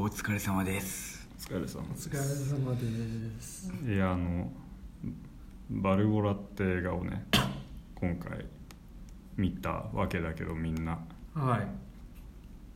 [0.00, 1.28] お疲れ様です。
[1.50, 3.72] お疲れ様お疲れ様です。
[3.84, 4.48] いやあの
[5.68, 7.26] バルボラって映画をね
[7.96, 8.46] 今回
[9.36, 11.00] 見たわけだけどみんな。
[11.34, 11.66] はい。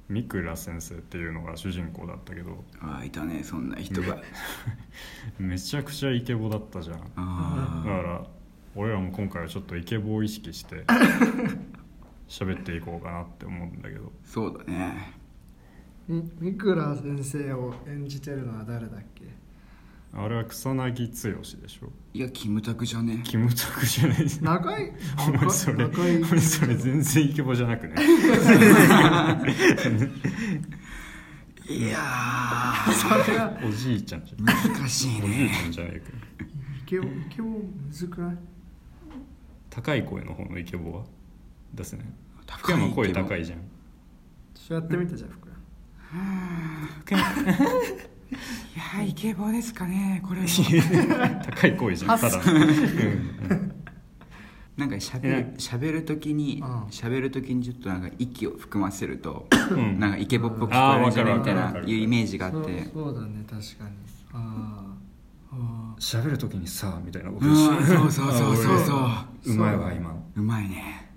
[0.09, 2.65] 三倉先生っていうのが主人公だったけど。
[2.81, 4.21] ああいたねそんな人が。
[5.39, 6.99] めちゃくちゃイケボだったじゃん。
[6.99, 8.27] だあから
[8.75, 10.85] 俺らも今回はちょっとイケボを意識して
[12.27, 14.07] 喋っていこうかなって思うんだけど。
[14.07, 15.22] あそうだね。
[15.22, 15.22] み
[16.09, 19.25] 三倉先生を演じてるのは誰だっけ？
[20.15, 21.91] あれは草薙剛でしょ。
[22.13, 24.27] いやキムタクじゃねキムタクじゃない。
[24.43, 24.93] 中井
[25.27, 27.95] お前それ中井お前それ全然イケボじゃなくね
[31.67, 31.83] い？
[31.89, 31.99] や
[32.93, 33.59] それは。
[33.67, 36.09] おじいちゃんじゃ難しいおじいねちゃんじゃないか
[36.83, 38.37] イケボイケボむずくない？
[39.71, 41.05] 高い声の方のイケボは？
[41.73, 42.07] 出せない？
[42.45, 43.61] 高い福山声高いじゃん。
[44.55, 45.49] ちょっとやってみてじゃあ福
[46.13, 46.15] い
[48.99, 50.47] やイケボですかねこれは。
[51.57, 53.73] 高い声じゃんただ、うん。
[54.77, 56.93] なんかしゃべるねしゃべる時にうん。
[56.93, 59.99] しゃべる時にちょっとなんか息を含ませるとうん。
[59.99, 62.91] なんかイケボっぽく聞こえるんじゃないみたいないうイメージがあそうって。
[62.93, 63.91] そうだね確かに。
[64.35, 64.93] あー
[65.55, 67.55] あ喋る時にさみたいなことうん。
[67.57, 68.95] しそうそうそうそうそ
[69.47, 69.53] う。
[69.53, 70.09] うまいわ今。
[70.11, 70.43] のう。
[70.43, 71.09] まいね。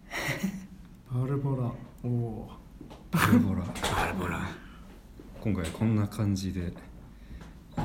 [1.14, 1.64] ーバルボラ。
[2.04, 2.52] おお
[3.12, 3.62] バルボラ。
[3.62, 4.40] バルボラ
[5.46, 6.74] 今回こんな感じで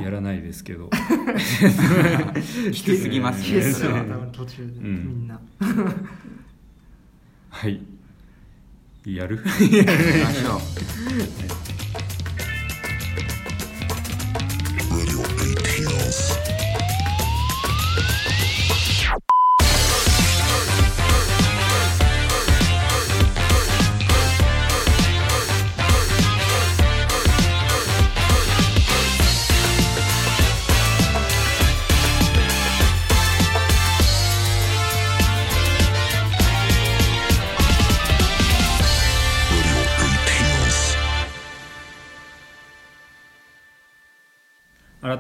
[0.03, 0.89] やらないですけど。
[2.73, 3.61] きつすぎますね。
[3.61, 5.07] 消えすよ多分途中で、うん。
[5.19, 5.39] みんな。
[7.51, 7.83] はい。
[9.05, 9.45] やる？
[9.61, 9.85] 行き
[10.25, 10.61] ましょう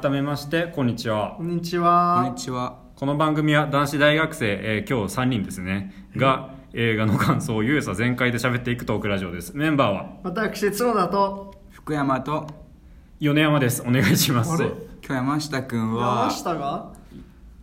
[0.01, 1.35] 改めましてこんにちは。
[1.37, 2.79] こんにちこんはにちは。
[2.97, 5.93] この番組は男子大学生、えー今日3人ですね。
[6.17, 9.55] が映画の感想をゆうさ全開で喋っていくトークラジオです。
[9.57, 10.17] メンバーは？
[10.23, 11.55] 私角田と。
[11.71, 12.47] 福山と。
[13.19, 13.83] 米山です。
[13.83, 14.53] お願いします。
[14.53, 14.69] あれ？
[14.69, 16.21] 今日山下くんは。
[16.23, 16.93] 山下が？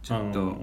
[0.04, 0.56] ちょっと。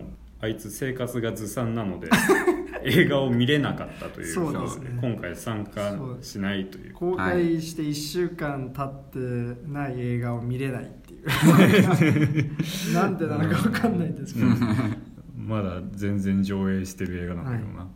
[0.43, 2.09] あいつ生活がずさんなので
[2.85, 4.27] 映画を見れなかったという。
[4.27, 4.99] そうことですね。
[5.01, 6.95] 今回参加しないという。
[6.95, 10.91] 公開して1週間経ってない映画を見れない
[12.95, 14.47] なんでなのか分かんないんですけど、
[15.37, 17.89] まだ全然上映してる映画なんだけどな、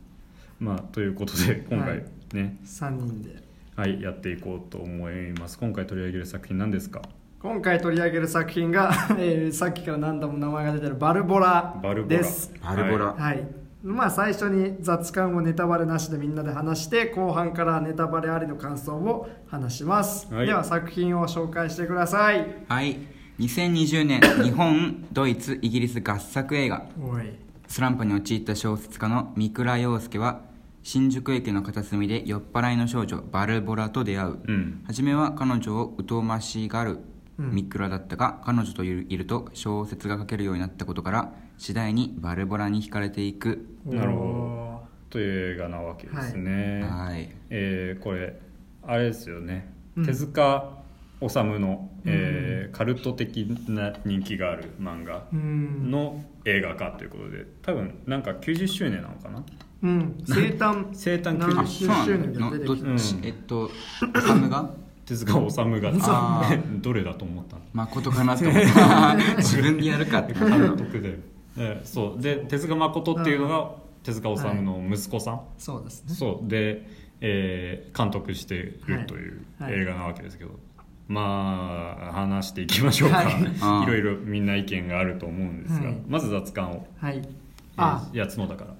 [0.58, 2.56] まあということで今回ね。
[2.64, 3.42] 3人で。
[3.76, 5.58] はい、やっていこうと思います。
[5.58, 7.02] 今回取り上げる作品何ですか？
[7.40, 12.16] 今回取り上げる作品が、 えーさっきから何度も名前が出てるバルボラバルボラ。
[12.18, 12.52] です。
[12.62, 13.46] バルボラ、はい。
[13.84, 20.46] まあ最初に雑感をネタバレなしでみんなで話して後半からネタバレありの感想を話します、はい。
[20.46, 22.44] では作品を紹介してください。
[22.68, 22.98] はい
[23.38, 26.86] 2020年日本ドイツイギリス合作映画。
[27.00, 27.22] おい。
[27.68, 30.40] スランプに陥った小説家の三倉陽介は
[30.82, 34.82] 新宿駅の片隅で酔っ払いの少女バルボラと出会う、うん。
[34.88, 36.98] 初めは彼女を疎ましがる
[37.38, 37.50] うん。
[37.54, 43.68] 三倉だったが、彼女といるいると小説が書けるようになったことから次第にバルボラに惹かれていく。
[43.86, 44.22] なるほど。
[44.24, 47.30] おという映画なわけですね、はい。
[47.50, 48.36] えーこれ
[48.82, 50.04] あれですよね、うん。
[50.04, 50.77] 手塚
[51.20, 59.42] 治虫の、えーカルト的な人気がある漫画の映画化ということで多分なんか90周年なのかな？
[59.82, 60.14] うん。
[60.26, 60.86] 生誕。
[60.92, 62.32] 生誕90何周年。
[62.34, 63.70] がのど出てきたうんえっと
[64.20, 64.70] サムが？
[65.06, 65.92] 手塚治虫が。
[66.02, 66.50] あ
[66.82, 67.62] どれだと思ったの？
[67.72, 69.16] 誠かなと思った。
[69.38, 71.18] 自分でやるかって監督で、
[71.56, 72.22] えーそう。
[72.22, 73.70] で手塚誠っていうのが
[74.02, 76.14] 手塚治虫の息子さん、そうですね。
[76.14, 76.48] そう。
[76.48, 76.86] で、
[77.20, 79.72] えー監督しているというはい。
[79.72, 79.80] はい。
[79.82, 80.50] 映画なわけですけど、
[81.08, 83.84] まあ話していきましょうか、はい。
[83.84, 85.98] いろいろみんな意見があると思うんですが、はい。
[86.06, 87.16] まず雑感を、はい。
[87.16, 87.28] えー
[87.80, 88.74] あいや角田から。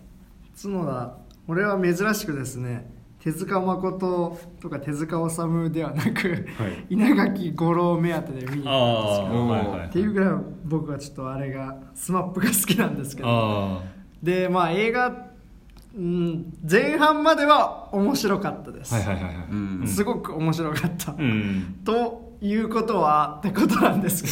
[0.61, 1.17] 角田。
[1.47, 2.91] 俺は珍しくですね
[3.21, 6.87] 手塚誠とか手塚治虫ではなく、はい。
[6.91, 10.31] 稲垣吾郎目当てで見にあ行ったんですけどっていうぐらい
[10.65, 13.29] 僕はちょっとあれがスマップが好きなんですけど。
[13.29, 13.83] あ
[14.23, 15.28] でまあ映画、
[15.99, 19.47] うん、前半までは面白かったです、あはいはいはいはい。
[19.50, 19.87] うん。
[19.87, 21.81] すごく面白かった、うん。
[21.85, 24.29] ということはってことなんですけ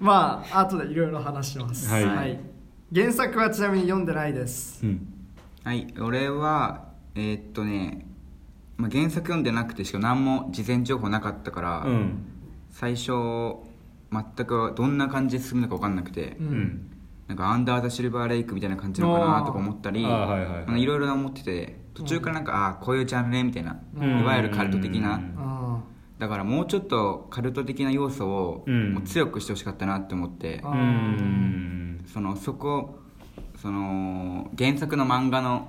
[0.00, 2.40] ど まあ後でいろいろ話します、はい。
[2.92, 4.84] 原作はちなみに読んでないです。
[4.84, 5.06] うん。
[5.62, 5.86] はい。
[6.00, 8.04] 俺はえーっとね、
[8.76, 12.12] まあ、原作読んでなくてしかも何も事前情報なかったから、うん。
[12.70, 13.12] 最初
[14.10, 16.91] 全くどんな感じで進むのか分かんなくて、ううんん
[17.32, 24.20] なんかアンダー・ザ・シルバー・レイクみたいな感じなのかなとか思ったりいはいろいろな思ってて途中からなんか、ああこういうジャンルねみたいな、うん。
[24.20, 25.34] いわゆるカルト的な、うん。
[25.38, 25.82] あ
[26.18, 28.94] だからもうちょっとカルト的な要素をうん。
[28.94, 30.62] もう強くしてほしかったなって思って、
[32.06, 32.98] そのそこ
[33.56, 35.68] その原作の漫画の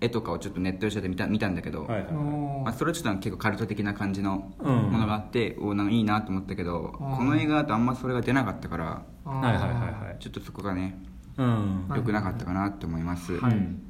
[0.00, 2.64] 絵とかをちょっとネットで調べて見た見たんだけど、はいはいーおー。
[2.64, 4.74] まあ、それはちょっと結構カルト的な感じのうん。
[4.90, 7.16] ものがあって、おなんかいいなと思ったけど、うん。
[7.16, 8.84] この映画だとあんまそれが出なかったから
[9.24, 9.70] はいはいはい
[10.08, 10.16] はい。
[10.18, 11.02] ちょっとそこがね
[11.36, 11.88] うん。
[11.88, 13.52] はい良くなかったかなって思います、はい。
[13.52, 13.82] うん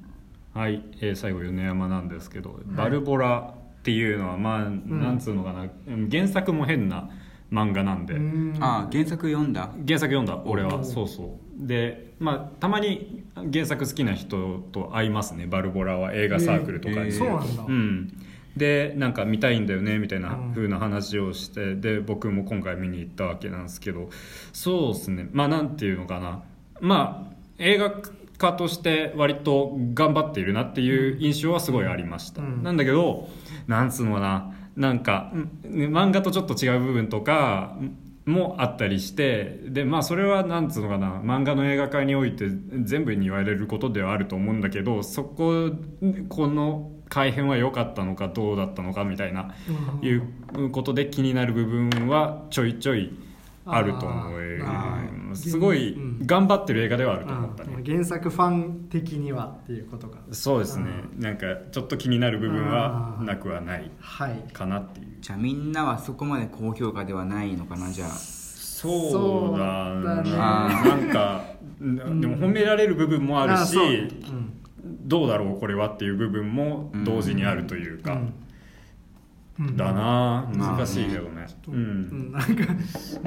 [0.52, 7.08] はい、えー最後米山なんですけど、バルボラっていうのはまあ、なんつうのかなうん原作も変な
[7.52, 8.56] 漫画なんで、うん。
[8.60, 9.70] ああ原作読んだ？
[9.86, 10.82] 原作読んだ俺は。
[10.82, 15.47] そうそうでまあたまに原作好きな人と会いますね。
[15.47, 17.64] バルボラは映画サークルとかに、えーそうなんだ。
[17.67, 18.12] うん、
[18.56, 20.55] でなんか見たいんだよねみたいなうん。
[20.55, 24.11] 風な話をして、で僕も今回見に行ったわけなんですけど。
[24.52, 25.29] そうですね。
[25.32, 26.43] まあなんていうのかな。
[26.81, 27.93] まあ映画
[28.38, 32.62] 家として割と頑張っているなっていう印象はすごいありました、うん。
[32.62, 33.29] なんだけど
[33.67, 34.55] なんつうのかな。
[34.76, 35.50] なんかうん
[35.93, 37.76] 漫画とちょっと違う部分とか
[38.26, 42.46] もあったりしてでまあそれはなんつうのかな漫画の映画化において
[42.82, 45.70] 全部に言われることではあると思うんだけどそこ
[46.28, 49.55] この改変は良かったのかどうだったのかみたいな
[50.02, 50.08] うん。
[50.08, 53.11] いうことで気になる部分はちょいちょい
[53.75, 56.26] あると思あうーすごいうん。
[56.26, 57.75] 頑張ってる映画ではあると思ったね。
[57.76, 57.84] うん。
[57.84, 60.87] 原作ファン的にはっていうことかそうですね。
[61.19, 64.52] なんかちょっと気になる部分はなくはないはい。
[64.52, 65.06] かなっていう。
[65.20, 68.08] じゃあみんなはそこまで高評価ではないのかなじゃあ。
[68.08, 70.31] そうだそうだね。
[70.32, 71.44] ななんか
[71.81, 74.52] なでも褒められる部分もあるしうん。
[75.05, 78.32] どうだろうこれはっていう部分も同時にあるというか、うん
[79.58, 79.93] だな。
[80.55, 82.31] まあ難しいけどね、ううん。
[82.31, 82.32] ん。
[82.32, 82.49] なんか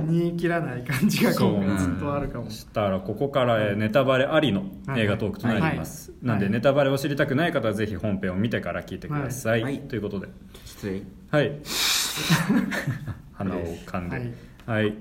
[0.04, 2.50] 煮え切らない感じが今回ずっとあるかも。
[2.50, 4.64] そしたらここからえーネタバレありの
[4.96, 6.25] 映画トークとなります、はい。
[6.28, 6.54] なんではい。
[6.54, 9.80] ネタバレを知りたくない方はぜひ本編を見てから聞いてください、はい。
[9.81, 10.28] ということで。
[10.66, 11.60] 失礼はい。
[13.34, 14.54] 鼻を噛んで。
[14.66, 14.94] はい、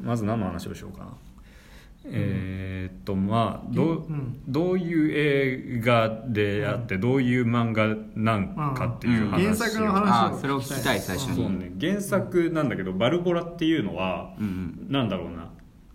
[0.00, 1.12] まず何の話をしようかな
[2.04, 4.42] えーっとまあどう,、うん。
[4.48, 9.42] どういう映画であってどういう漫画なんかっていう話を、うん。
[9.42, 11.36] 原作の話ああそれを聞きたい最初に。
[11.36, 11.72] そうね。
[11.80, 15.50] 原作なんだけど「バルボラ」っていうのは、うんなんだろうな。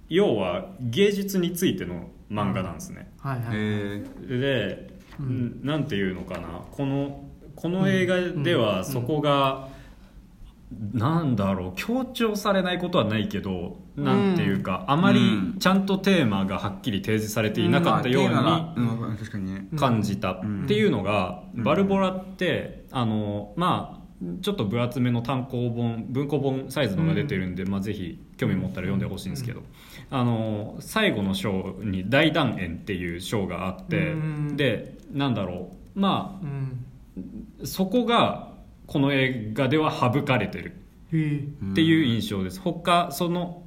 [0.10, 3.58] 要は芸術についての漫画なんですね、はいはい。
[4.28, 5.60] で、うん。
[5.64, 6.48] なんていうのかな。
[6.72, 7.26] この
[7.56, 9.68] この映画ではそこが、
[10.70, 15.24] なんだろう強調されないことはないけど、なんていうかあまりう
[15.56, 15.60] ん。
[15.60, 20.34] ちゃんとテーマがはっきり提示されていなかったように、感じた。
[20.34, 21.64] っていうのが、うん。
[21.64, 24.08] バルボラってあのまあ
[24.42, 29.62] ちょっと分厚めの単行本文庫本サイズのが出てるんで、まあ、ぜひ興味持ったら読んでほしいんですけど、
[30.10, 34.58] あの最後の章に「大団円」っていう章があって、うん。
[34.58, 36.84] でなんだろうまうん。
[37.62, 38.47] あそこが
[38.88, 40.78] この映画では省かれてる。
[41.08, 43.64] っていう印象です、他その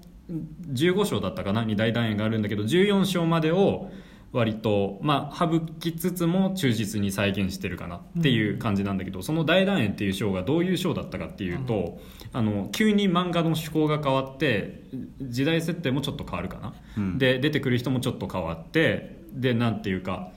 [0.73, 1.65] 15章だったかな？
[1.65, 3.91] に大団円があるんだけど14章までを
[4.33, 7.97] 割とまあ省きつつも忠実に再現してるかな？
[7.97, 11.99] っていう感じなんだけど、その大団円っていう章がどういう章だったかっていうと、
[12.33, 14.85] あの急に漫画の趣向が変わって
[15.21, 17.19] 時代設定もちょっと変わるかな、うん。
[17.19, 20.31] で出てくる人もちょっと変わってでなんていうか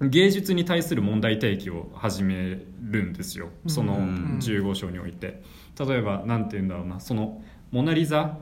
[0.00, 3.48] 芸術に対する問題提起を始めるんですよ。
[3.66, 4.38] そのうん。
[4.40, 5.42] 15章において。
[5.78, 7.00] 例えばなんて言うんだろうな。
[7.00, 8.38] その「モナ・リザ」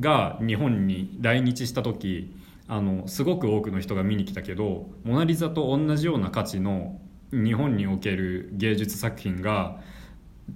[0.00, 2.34] が日本に来日した時
[2.68, 7.00] あのすごく多くの人が見に来たけど「モナ・リザ」と同じような価値の
[7.32, 9.80] 日本における芸術作品が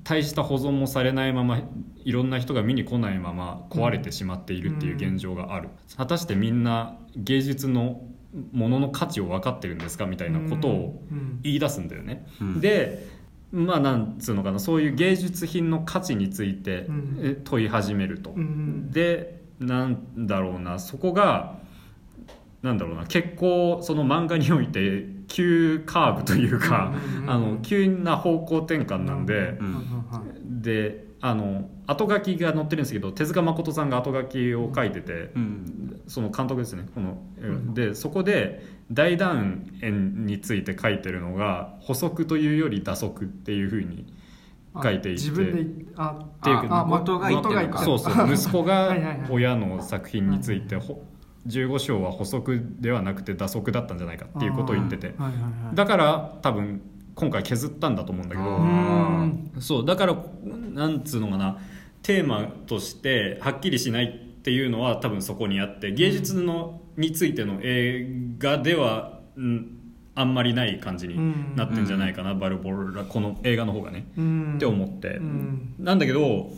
[0.04, 1.60] 大した保存もされないまま
[2.04, 8.02] いろんな人が見に来ないまま壊れてしまっているっていう現状がある、果たしてみんな芸術の
[8.52, 11.40] ものの価値を分かってるんですかみたいなことをうん。
[11.42, 12.60] 言い出すんだよね、うん。
[12.60, 13.06] で
[13.52, 16.86] まあなんつうのかなそういう芸術品の価値について
[17.44, 21.56] 問い始めると、うんでなんだろうなそこが
[22.62, 27.30] なんだろうな結構その漫画において急カーブというか、うんうんうん。
[27.30, 30.60] あの急な方向転換なんで、うん。
[30.60, 36.02] であの後書きが載ってるんですけど手塚誠さんが後書きを書いてて、うん。
[36.08, 37.74] その監督ですねこの、ん。
[37.74, 44.06] でそこで大団円について書いてるのが補足というより打足っていうふうに
[44.82, 47.18] 書いていて自分であっていうあ元
[47.78, 48.28] そうそう。
[48.32, 49.26] 息子がはいはいはい。
[49.30, 51.02] 親の作品についてほ
[51.46, 55.08] 15章は補足ではなくて打足だったんじゃないかっていうことを言ってて。
[55.08, 55.74] はいはいはい。
[55.74, 56.82] だから多分
[57.16, 58.48] 今回削ったんだと思うんだけど。
[58.48, 59.52] あうん。
[59.58, 60.16] そうだから
[60.72, 61.58] なんつうのかな。
[62.02, 68.06] テーマとしてはっきりしないっていうのは多分そこにあって芸術のについての映
[68.38, 69.76] 画では、うん、
[70.14, 74.54] あんまりない感じになってんじゃないかな、バルボラこの映画の方がね、うん。
[74.56, 75.74] って思って、うん。
[75.78, 76.52] なんだけど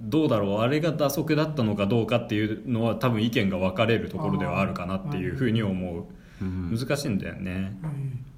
[0.00, 0.58] どうだろう。
[0.58, 6.04] あれが打足だったのかどうかっていうのは多分意見が分かれるところではあるかなっていうふうに思う。
[6.42, 6.76] うん。
[6.76, 7.76] 難しいんだよね。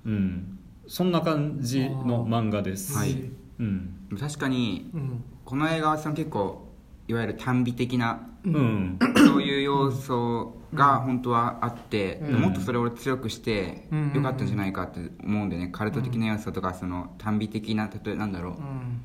[0.05, 0.58] うんうん
[0.89, 2.97] そんな感じの漫画です。
[2.97, 3.31] はい。
[3.61, 4.09] うん。
[4.19, 5.25] 確かにうん。
[5.45, 6.67] この映画はその結構
[7.07, 8.99] いわゆる短美的なうん。
[9.17, 12.41] そういう要素が本当はあって、うん。
[12.41, 14.13] もっとそれを強くしてうん。
[14.15, 18.53] よかったんじゃないかって思うんでねカルト的な要素とかその短美的な例えなんだろう。
[18.55, 19.03] うん。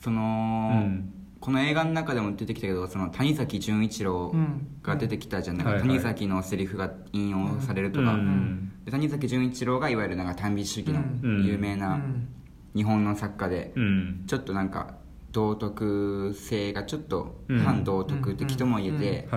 [0.00, 4.78] その、うんこの映画の中でも出てきたけどその谷崎潤一郎うん。
[4.80, 5.82] が出てきたじゃない、はいはい。
[5.82, 8.72] 谷崎のセリフが引用されるとか、うん。
[8.84, 11.44] で谷崎潤一郎がいわゆるなんか短美主義のうん。
[11.44, 12.28] 有名なうん。
[12.76, 14.24] 日本の作家で、うん。
[14.28, 14.94] ちょっとなんか
[15.32, 17.58] 道徳性がちょっとうん。
[17.58, 19.28] 反道徳的とも言えて、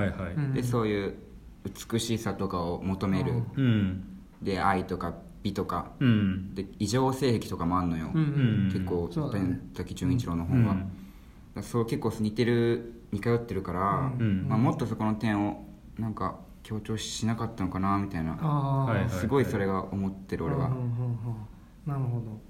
[0.53, 1.15] でそういう
[1.91, 4.03] 美しさとかを求める、うん。
[4.43, 6.53] で愛とか美とかうん。
[6.53, 8.21] で異常性癖とかもあんのよ、うん。
[8.21, 8.25] う
[8.67, 8.71] ん。
[8.71, 10.63] 結構谷崎潤一郎のうん。
[10.63, 10.75] 本は、
[11.62, 14.47] そう結構似てる似通ってるから、うん。
[14.47, 15.65] まあ、もっとそこの点を
[15.97, 19.07] なんか強調しなかったのかなみたいな。
[19.09, 20.69] すごいそれが思ってる俺は。
[21.85, 22.41] なるほど。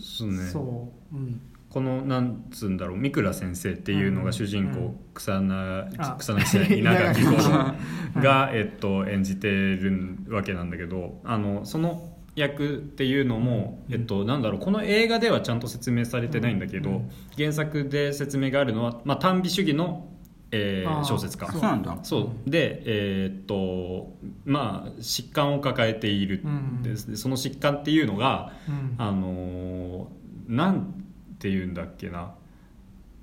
[0.00, 0.46] そうね。
[0.46, 1.16] そう。
[1.16, 1.40] うん。
[1.68, 6.16] このなんつうんだろう三倉先生っていうのが主人公、うん草なあ。
[6.18, 17.10] 草薙じゃない稲垣吾郎が、 えっと、演じてるわけなんだけどあのその役っていうのも、えっと、なんだろうこの映画ではちゃんと説明されてないんだけど、うん。
[17.36, 20.08] 原作で説明があるのは、まあ、短美主義の、
[20.50, 21.46] えー小説家。
[21.46, 21.98] あそうなんだ。
[22.02, 22.50] そう。
[22.50, 26.96] でえーっとまあ疾患を抱えているうん。
[26.96, 28.94] その疾患っていうのがうん。
[28.98, 31.04] あのーなん
[31.38, 32.32] て言うんだっけな。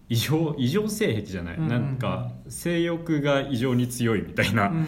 [0.07, 1.63] 異常異常性癖じゃない、うん。
[1.63, 4.83] うんなんか性欲が異常に強いみたいなうん。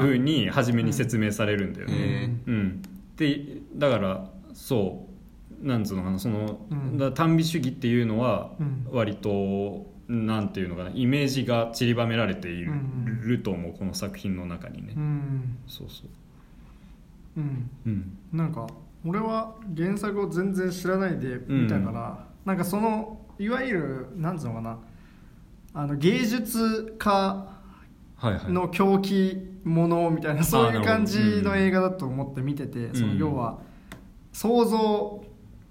[0.00, 2.82] ふうに初めに説明されるんだよね、へうん、
[3.18, 5.06] でだからそ
[5.62, 6.92] うなんつうのかなその、うん。
[6.98, 8.86] だから短美主義っていうのはうん。
[8.90, 12.74] 割となんていうのかなイメージが散りばめられている,、う
[13.32, 15.58] んと思うこの作品の中にね、うん。
[15.66, 16.08] そうそう。
[17.36, 17.70] うん。
[17.86, 18.18] うん。
[18.32, 18.66] なんか
[19.04, 24.78] 俺は原作を全然知らないで見たから、なんかそのいわゆるなんつうのかな
[25.74, 28.52] あの芸術家はいはい。
[28.52, 33.18] の狂気ものみたいなそういう感じの映画だと思って見てて、そのうん。
[33.18, 33.58] 要は
[34.32, 35.24] 想像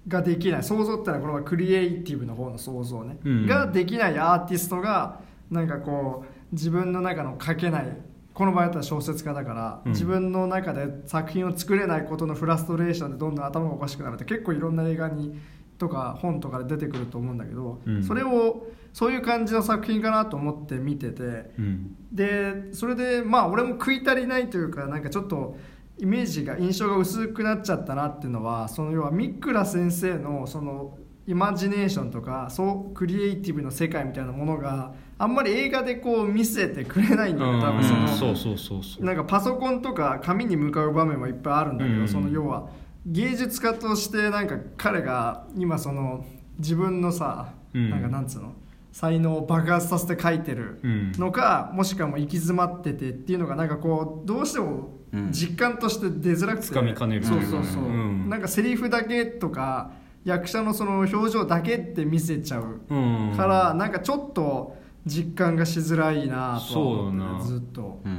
[0.06, 0.62] ができない。
[0.62, 3.46] 想像ってのはこれはクリエイティブの方の想像ね、うん。
[3.46, 7.96] ができないアーティストがなんかこう自分の中の書けない
[8.32, 9.92] この場合だったら小説家だから、うん。
[9.92, 15.38] 自分の中で作品を作れないことのフラストレーションでどんどん頭がおかしくなるって結構いろんな映画に
[15.78, 18.02] とか本とかで出てくると思うんだけど、うん。
[18.02, 21.22] それをそういう感じの作品かなと思って見てて
[21.58, 21.96] うん。
[22.12, 25.56] でそれでまあ俺も食い足りないというかなんかちょっと
[25.98, 42.08] イメージが印象が薄くなっちゃったなっていうのはその要は三倉先生のそのイマジネーションとかそうクリエイティブの世界みたいなものがあんまり映画でこう見せてくれないんだよね多分その、なんかパソコンとか紙に向かう場面はいっぱいあるんだけど、うん。
[42.08, 42.70] その要は
[43.10, 46.24] 芸術家としてなんか彼が今その
[46.58, 47.90] 自分のさ、うん。
[47.90, 48.52] なんかなんつうの
[48.92, 51.12] 才能を爆発させて書いてるうん。
[51.12, 55.32] のか、もしくはもう行き詰まっててっていうのがなんかこうどうしてもうん。
[55.32, 57.86] 実感として出づらくて、掴みかねるとそいうそうそう、う。
[57.88, 58.28] ん。
[58.28, 59.92] なんかセリフだけとか
[60.24, 62.94] 役者のその表情だけって見せちゃうう
[63.32, 63.34] ん。
[63.36, 67.44] から、なんかちょっと実感がしづらいなとは思ってそうだな。
[67.44, 68.00] ずっと。
[68.04, 68.12] うん。
[68.12, 68.14] う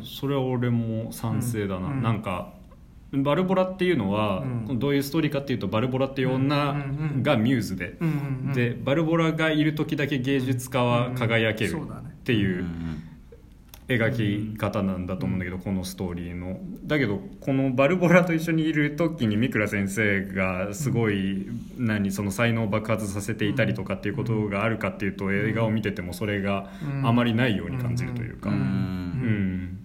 [0.00, 0.02] ん。
[0.02, 2.02] それは俺も賛成だな、うん。
[2.02, 2.54] なんか
[3.12, 4.78] バルボラっていうのは、うん。
[4.78, 6.74] どういうストーリーかっていうとバルボラっていう女
[7.22, 13.02] がミューズで、うんうんうんでバルボラがいる時だけ芸術家は輝けるっていううん
[13.94, 16.60] 描き方なんだと思うんだけど、このストーリーの。
[16.84, 26.70] だけどこのバルボラと一緒にいる時に三倉先生がすごい、何その才能を爆発させていたりとかっていうことがあるかっていうと、映画を見ててもそれが
[27.02, 28.58] あまりないように感じるというか、ううん。
[28.60, 29.78] ん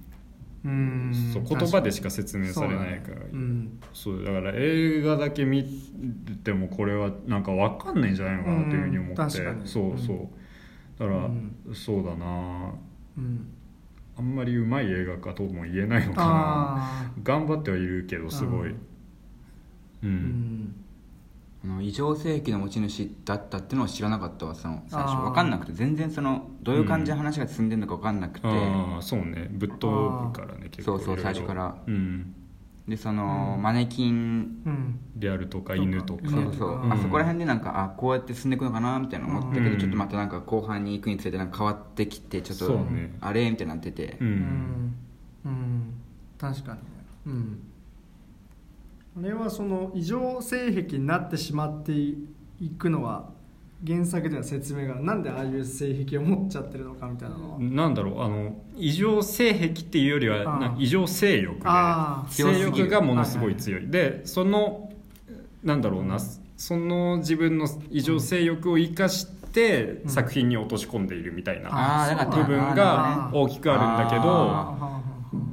[0.65, 1.31] うん。
[1.33, 3.13] そう言葉でしか説明されないから。
[3.13, 3.29] そうだね。
[3.33, 3.79] うん。
[3.93, 5.63] そうだから映画だけ見
[6.43, 9.67] てもこれはなんか分かんないんじゃないのかなっていうふうに思って、うん。
[9.67, 10.17] そうそう。
[10.99, 11.55] だから、うん。
[11.73, 12.73] そうだな。
[13.17, 13.47] うん。
[14.17, 16.27] あんまりうまい映画かとも言えないのかな。
[16.27, 18.75] あ頑張ってはいるけどすごい。
[20.03, 20.84] うん
[21.65, 25.15] あの異常性癖の持ち主だったっていうのを知らなかったわその最初。
[25.23, 29.47] 分かんなくて全然そのどういう感じで話が進んでるのか分かんなくて、ああそうね。
[29.49, 31.75] ぶっ飛ぶからね結構そうそう最初から。
[31.87, 32.35] うん。
[32.87, 34.99] でその、マネキンうん。
[35.15, 36.29] であるとか犬とか。
[36.29, 36.53] そうそう。
[36.55, 36.93] そう、うん。
[36.93, 39.79] あそこら辺でなんかあこうやって進んでいくのかなみたいな思ったけど、うん。
[39.79, 43.17] ちょっとまたなんか後半に行くにつれてなんか変わってきてちょっと、そうね。
[43.21, 43.49] あれ？
[43.49, 44.95] みたいになってて、ううんん、
[45.45, 45.93] うん、
[46.37, 46.85] 確かにね。
[47.25, 47.59] うん
[49.17, 52.19] あれはその異常性癖になってしまってい
[52.77, 53.29] くのは
[53.85, 61.69] 原作では説明がなんでああいう性癖を持っちゃってるのかみたいなのは、なんだろうあの異常性癖っていうよりは異常性欲で
[62.29, 63.87] 性欲がものすごい強い。
[63.87, 64.89] でその
[65.63, 66.17] なんだろうな
[66.57, 69.35] その自分の異常性欲を生かして
[70.03, 70.09] うん。
[70.09, 75.01] 作品に落とし込んでいるみたいな部分が大きくあるんだけあどあ。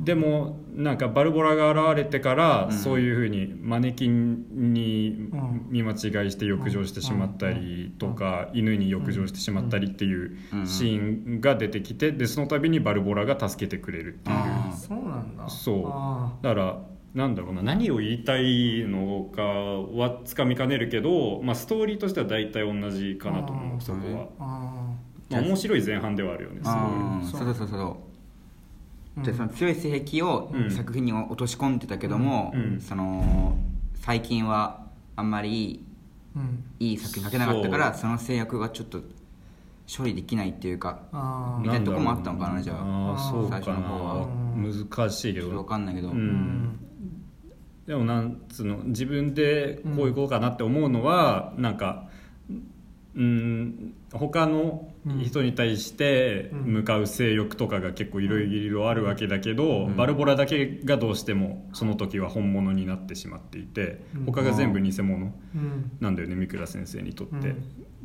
[0.03, 2.73] でもなんかバルボラが現れてから、うん。
[2.73, 10.67] そういうふうにマネキンにうん見間違いして浴場してしまったりとか、犬に浴場してしまったりっていううん。
[10.67, 14.37] シーンが出てきてでその度にバルボラが助けてくれるっていう。
[14.77, 15.49] そうなんだ。
[15.49, 15.83] そう。
[15.89, 16.79] あだから
[17.15, 24.27] なんだろうな何を言いたいのかはつかみかねるけど、まあ、ストーリーとしては大体同じかなと思うそこは、ー。
[24.39, 24.97] あ
[25.29, 27.51] まあ、面白い前半ではあるよねすごいそそう。
[27.51, 27.89] うそうそうそう。
[27.91, 28.12] ー
[29.19, 30.71] でその強い性癖をうん。
[30.71, 32.81] 作品に落とし込んでたけども、うん。
[32.81, 33.57] その
[33.95, 35.85] 最近はあんまり
[36.35, 36.65] うん。
[36.81, 39.03] いい作品書けなかったからそその制約がちょっと
[39.95, 41.01] 処理できないっていうか
[41.61, 43.31] みたいなとこもあったのかなじゃあ。
[43.31, 44.27] そう最初かの方は。
[44.57, 44.63] な
[44.97, 46.19] 難しいけちょっとど分かんないけど、ううん。
[46.19, 46.79] ん
[47.87, 52.09] でもなんつうの自分でこういうことかなって思うのは、なんか
[53.15, 59.97] うん他の人に対して向かう性欲とかが結構いろいろあるわけだけど、うん。
[59.97, 64.25] バルボラだけがどうしてもその時は本物になってしまっていてうん。
[64.27, 65.91] 他が全部偽物うん。
[66.01, 67.57] なんだよね三倉先生にとって、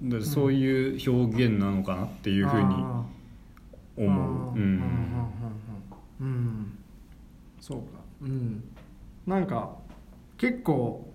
[0.01, 0.09] うん。
[0.09, 2.75] でそういう表現なのかなっていうふうに
[3.97, 4.57] 思う。
[4.57, 4.81] うん。
[6.19, 6.79] うん。
[7.59, 7.99] そうか。
[8.21, 8.63] うん。
[9.27, 9.75] なんか
[10.37, 11.11] 結構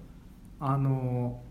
[0.60, 1.42] あの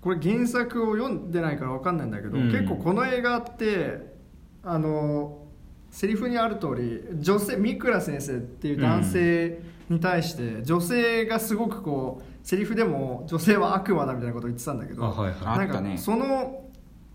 [0.00, 2.52] これ原作を読んでないから分かんないんだけど、うん。
[2.52, 4.14] 結構この映画って
[4.62, 5.46] あの
[5.90, 15.40] セリフにある通り女性三倉先生っていう男性に対して、女性がすごくこうセリフでも女性は悪魔だみたいなことを言ってたんだけど、あはいはい。
[15.40, 15.96] なんあったね。
[15.96, 16.64] かその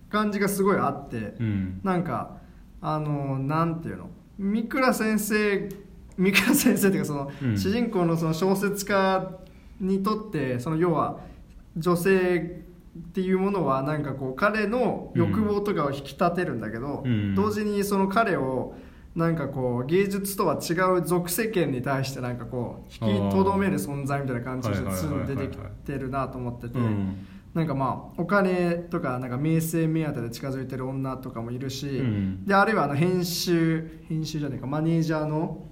[0.09, 1.79] 感じがすごいあって、うん。
[1.83, 2.37] なんか
[2.81, 4.09] あのなんていうの？
[4.37, 5.69] 三倉先生
[6.17, 7.57] 三倉先生っていうかその、うん。
[7.57, 9.39] 主人公のその小説家
[9.79, 11.19] にとってその要は
[11.77, 12.62] 女性
[12.97, 17.35] っていうものはなんかこう彼の欲望とかを引き立てるんだけど、うん。
[17.35, 18.75] 同時にその彼を
[19.15, 24.75] なんかこう芸術とは違う俗世間に対してなんかこう引きとどめる存在みたいな感じで
[25.35, 26.77] 出てきてるなと思ってて。
[26.77, 27.27] うん。
[27.53, 32.45] なんかまあお金とかなんか名声目当てで近づいてる女とかもいるし、うん。
[32.45, 35.67] であるいはあの編集編集じゃないかマネージャーの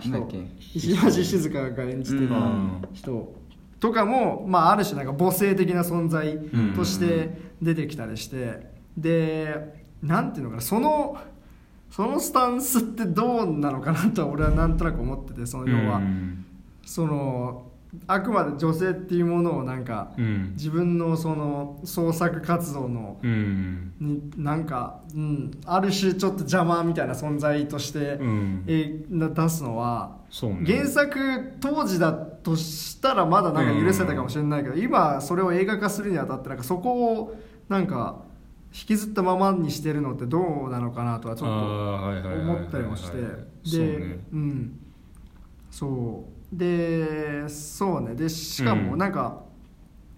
[0.00, 0.26] 人
[0.74, 2.82] 石橋静香が演じてるうん。
[2.92, 3.34] 人
[3.80, 6.74] とかも、まあ、ある種なんか母性的な存在ん。
[6.74, 11.18] として出てきたりして、でなんていうのかなその
[11.90, 16.44] そのスタンスってどうなのかなとは俺はなんとなく思っててその要は、うん。
[16.84, 17.65] その
[18.06, 20.52] あくまで女性っていうものをなんか、うん。
[20.52, 23.94] 自分のその創作活動のうん。
[24.00, 28.64] になんか、うん、ある種ちょっと邪魔みたいな存在として、うん。
[28.66, 30.64] えー出すのはね。
[30.66, 37.36] 原作当時だとしたらまだなんか許せたかもしれないけど、今それを映画化するにあたってなんかそこを
[37.68, 38.22] なんか
[38.72, 43.16] 引きずったままにしてるのってどうなのかなとはちょっと思ったりもして。
[43.16, 44.18] でね。
[44.32, 44.80] うん。
[45.70, 48.14] そうでそうね。
[48.14, 48.98] でしかもうん。
[48.98, 49.44] なんか、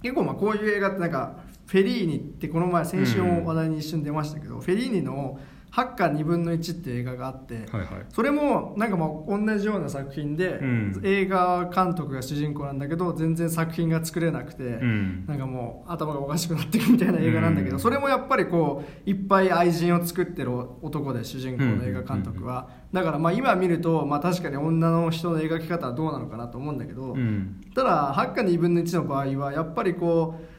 [0.03, 5.39] 結構まあこういう映画ってなんかフェリーニってこの前先週も話題に一瞬出ましたけど、フェリーニの
[5.73, 7.89] 「8巻2分の1」っていう映画があって、はいはい。
[8.09, 11.01] それもなんかまあ同じような作品で、うん。
[11.05, 15.25] 映画監督が主人公なんだけど全然作品が作れなくて、うん。
[15.27, 17.81] なんかもう頭がおかしくなっていくみたいな映画なんだけど、うん。
[17.81, 20.53] それもやっぱりこういっぱい愛人を作ってる
[20.83, 27.61] 男で主人公の映画監督は、だからまあ今見ると、まあ、確かに女の人の描き方はどうなのかなと思うんだけど、うん。
[27.75, 30.58] ただ8巻2分の1の場合はやっぱりこう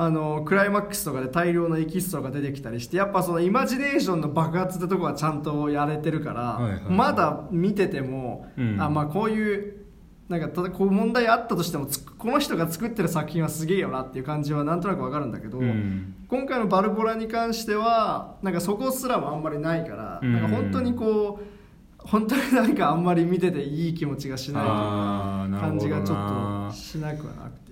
[0.00, 6.82] あのクライマックスとかで大量のエキストラが出てきたりしてやっぱそのイマジネーションの爆発ってとこはちゃんとやれてるから、はいはいはい。
[6.84, 8.80] まだ見てても、うん。
[8.80, 9.74] あまあこういう
[10.28, 16.14] なんかただこう問題あったとしてもつこの人が作ってる作品はすげえよなっていう感じはなんとなくわかるんだけど、うん。
[16.28, 20.32] 今回の「バルボラ」に関してはなんかそこすらもあんまりないから、うん。
[20.32, 21.44] なんか本当にこう
[21.98, 27.67] 本当になんかあんまり見てていい気持ちがしないという感じがちょっとしなくはなくて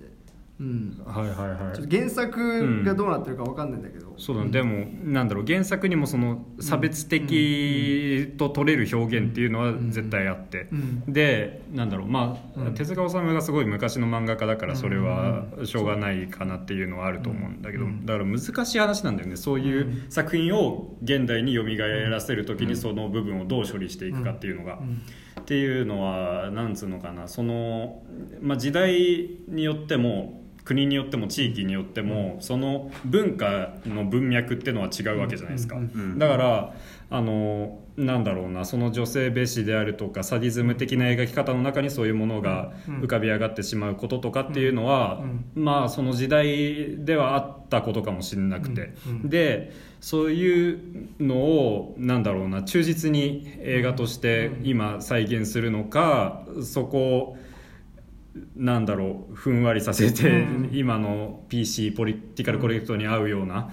[0.59, 1.01] うん。
[1.05, 1.87] はいはいはい。
[1.89, 4.49] 原作がどうなってるかわかんないんだけど、そうだね。
[4.49, 5.45] でもなんだろう。
[5.45, 11.13] 原作にもその差別的と取れる表現っていうのは絶対あって、うん。
[11.13, 12.07] でなんだろう。
[12.07, 12.73] まあ、うん。
[12.73, 18.05] 手塚治虫がすごい昔の漫画家だからそれはしょうがないかなっていうのはあると思うんだけど、うん。
[18.05, 19.35] だから難しい話なんだよね。
[19.35, 24.79] そういう作品を現代に蘇らせる時にその部分をどう処理していくかっていうのが。
[24.79, 25.01] うん。
[25.39, 27.27] っていうのはなんつうのかな。
[27.27, 28.03] その、
[28.41, 35.77] まあ、時代によっても国によっても地域によってもその文化の文脈っていうのは違うわけじゃないですか、
[36.17, 36.73] だから
[37.09, 45.23] あのなんだろうなその女性蔑視であるとかサディズム的な描き方の中にそういうものがうん浮かび上がってしまうこととかっていうのは、
[45.55, 57.37] まあその時代ではあったことかもしれなくて、でそういうのをなんだろうな忠実に映画として今再現するのか、そこを
[58.55, 60.69] なんだろうふんわりさせて、うん。
[60.73, 63.71] 今の PC ポリティカルコレクトに合うような、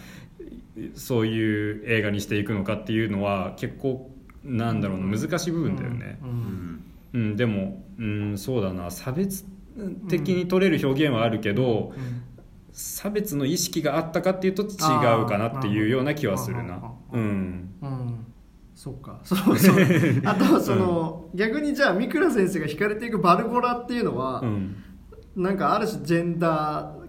[0.94, 4.10] そういう映画にしていくのかっていうのは結構
[4.44, 6.18] なんだろうな難しい部分だよね。
[7.12, 7.36] ううん。
[7.36, 8.90] でも、うん、そうだな。
[8.90, 9.44] 差別
[10.08, 12.22] 的に取れる表現はあるけど、うん
[12.76, 16.82] 差別の意識があったかっていうと違うかなっていうような気はするな。
[17.12, 17.70] うん
[18.74, 19.20] そうか。
[19.24, 19.76] そうそう。
[20.24, 24.76] あとその、逆にじゃあ三倉先生が惹かれていくバルボラっていうのは、うん。
[25.36, 27.04] なんかある種ジェンダー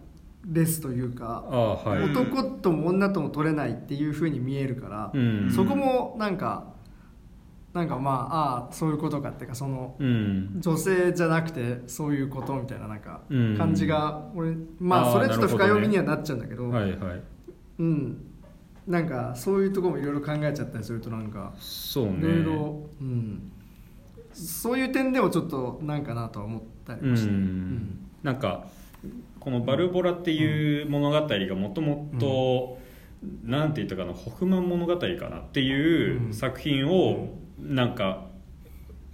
[0.51, 2.12] レスというか、はい。
[2.12, 5.49] 男とも女とも取れないっていうふうに見えるから、うん。
[5.51, 6.75] そこもなんか
[7.73, 10.58] なんかまあああそういうことかっていうかそのうん。
[10.60, 13.58] 女性じゃなくてそういうことみたいななんかうん。
[13.58, 17.23] 感じが俺まあそれちょっと深読みにはなっちゃうんだけどはいはい。
[17.80, 18.17] うん
[18.87, 22.11] なんかそういうところもいろいろ考えちゃったりするとなんかそうね。
[22.19, 23.51] いろいろうん。
[24.33, 27.31] そういう点でもちょっとなんかなとは思ったりうもして。
[27.31, 27.99] ん。
[28.21, 28.67] なんか
[29.39, 32.79] この「バルボラ」っていう物語がもともと
[33.43, 38.27] なんて言ったかな「ホフマン物語」かなっていう作品をなんか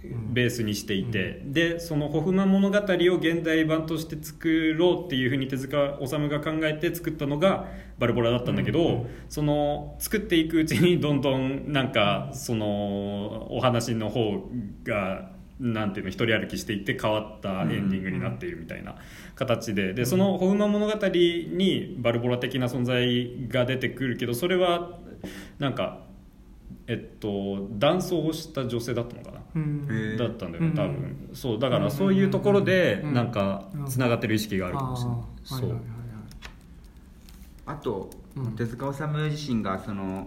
[0.04, 14.48] ベースにしていて、でその「ホフマン物語」を現代版として作ろうっていうふうに手塚治虫が考えて作ったのが「バルボラ」だったんだけど、その作っていくうちにどんどんなんかそのお話の方
[14.84, 18.96] がなんていうの一人歩きしていって変わったエンディングになっているみたいな
[19.36, 24.98] 形ででその「ホフマン物語」にバルボラ的な存在が出てくるけどそれは
[25.60, 26.11] なんか
[26.86, 29.40] えっと男装をした女性だったのかな？
[29.54, 30.16] うん。
[30.16, 30.74] だったんだよねうん。
[30.74, 31.30] 多分。
[31.32, 33.14] そうだからそういうところでうん。
[33.14, 35.18] なんかつながってる意識があるかもしれない。
[35.42, 35.80] そう。
[37.66, 38.52] あと、うん。
[38.56, 40.26] 手塚治虫自身がその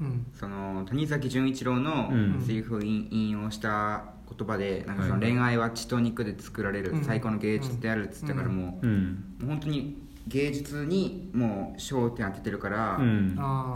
[0.00, 0.26] うん。
[0.34, 2.44] その谷崎潤一郎のうん。
[2.46, 4.04] セリフを引引用した
[4.36, 7.04] 言葉でなんかその恋愛は血と肉で作られるうん。
[7.04, 8.56] 最高の芸術であるっつったからうん。
[8.56, 9.24] もうん。
[9.40, 13.00] うもう本当に芸術にもう焦点当ててるから、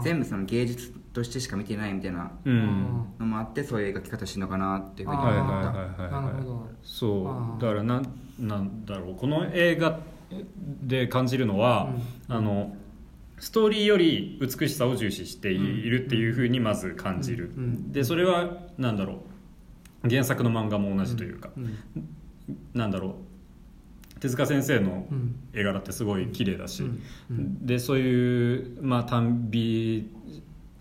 [0.03, 3.05] 全部その芸術としてしか見てないみたいなうん。
[3.17, 6.69] のもあってそういう描き方してるのかなっていうふうに思った、はいはいはいはいなるほど。
[6.83, 7.61] そう。
[7.61, 8.05] だからなん
[8.37, 9.15] なんだろう。
[9.15, 9.99] この映画
[10.83, 11.89] で感じるのは、
[12.27, 12.75] あの
[13.39, 17.63] ストーリーより美しさを重視しているっていうふうにまず感じる、うん。
[17.63, 17.91] うん。
[17.93, 19.23] でそれはなんだろ
[20.03, 20.09] う。
[20.09, 21.77] 原作の漫画も同じというか、うん。
[22.73, 24.19] なんだろう。
[24.19, 25.35] 手塚先生のうん。
[25.53, 27.01] 絵柄ってすごい綺麗だし、うん。
[27.31, 27.65] うん。
[27.65, 30.09] でそういう、まあ、短美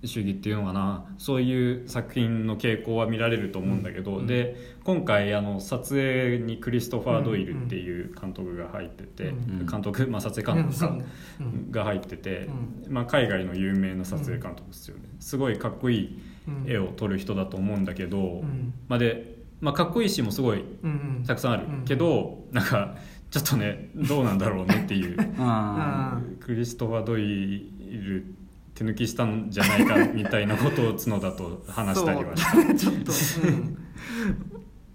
[0.06, 1.04] 主義っていうのかな。
[1.18, 4.26] そういう作品の傾向は見られると思うんだけど、うん。
[4.26, 9.66] で今回あの撮影にクリストファー・ドイルっていう監督が入ってて、うん。
[9.66, 10.98] 監督、まあ、撮影監督か、
[11.40, 11.70] うん。
[11.70, 12.48] が入ってて、
[12.86, 16.70] うまあ、海外の有名な撮影監督ですよね、すごいかっこいいうん。
[16.70, 18.74] 絵を撮る人だと思うんだけど、ん。
[18.88, 21.24] まあでまあ、かっこいいシーンもすごいうんうん。
[21.26, 22.96] たくさんあるけど、なんか
[23.30, 25.16] ちょっとねどうなんだろうねっていう。
[26.40, 28.34] クリストファー・ドイル
[28.74, 33.12] 手抜きしたんじゃないかみたいなことを角田と話したりはし そうちょっと、
[33.44, 33.78] うん。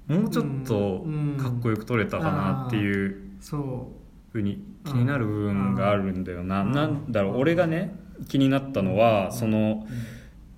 [0.07, 1.37] たもうちょっとうん。
[1.37, 3.95] かっこよく撮れたかなっていうそ
[4.31, 6.71] ふうに気になる部分があるんだよな、うん。
[6.71, 7.95] なんだろう俺がね
[8.27, 9.87] 気になったのはその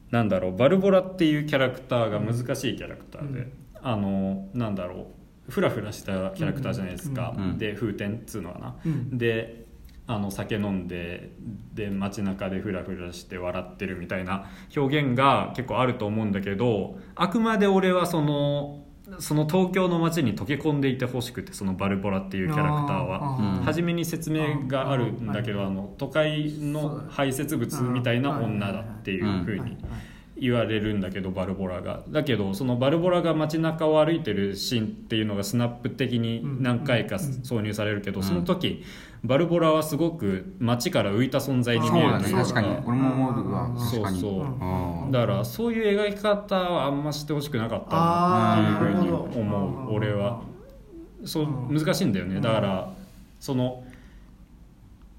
[0.09, 3.51] なんだろうバルボラっていうキャラクターが難しいキャラクターで、うん。
[3.83, 5.11] あのなんだろ
[5.47, 9.17] うフラフラしたキャラクターじゃないですか、で風天っつうのかな、うん。
[9.17, 9.60] で
[10.13, 11.31] あの酒飲んで
[11.73, 14.45] で街中でフラフラして笑ってるみたいな
[14.75, 18.85] 表現が結構あると思うんだけどあくまで俺はその
[19.19, 23.61] その東京の街に溶け込んでいてほしくてそのバルボラっていうキャラクターは。
[23.63, 29.77] 初めに説明があるんだけどあの都会のね排泄物みたいな女だっていうふうに
[30.37, 32.03] 言われるんだけどバルボラが。
[32.09, 38.83] だけどそのバルボラが街中を歩いてるシーンっていうのがスナップ的に何回か挿入されるけど、うんその時
[39.23, 43.67] バルボラはすごく街から浮いた存在に見えるそうだねそうだ俺も思うわ。
[43.67, 43.79] かに。
[43.79, 44.41] そうそ
[45.09, 45.11] う。
[45.11, 49.93] だからそういう描き方はあんましてほしくなかったあなっていうふうに思う。
[49.93, 50.41] 俺は。
[51.23, 51.77] そううん。
[51.77, 52.41] 難しいんだよね。
[52.41, 52.93] だから
[53.39, 53.83] その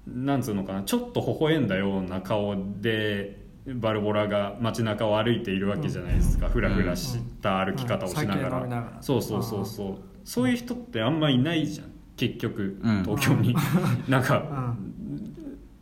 [0.05, 6.49] なんつうのかなちょっと微笑んだような顔でバルボラが街中を歩いているわけじゃないですか。
[6.49, 8.59] ふらふらした歩き方をしながら。
[8.67, 11.21] らそうそうそうそうそういう人ってあん。
[11.21, 13.03] まいないじゃん結局うん。
[13.03, 13.55] 東京に。
[14.07, 14.77] なんうかん。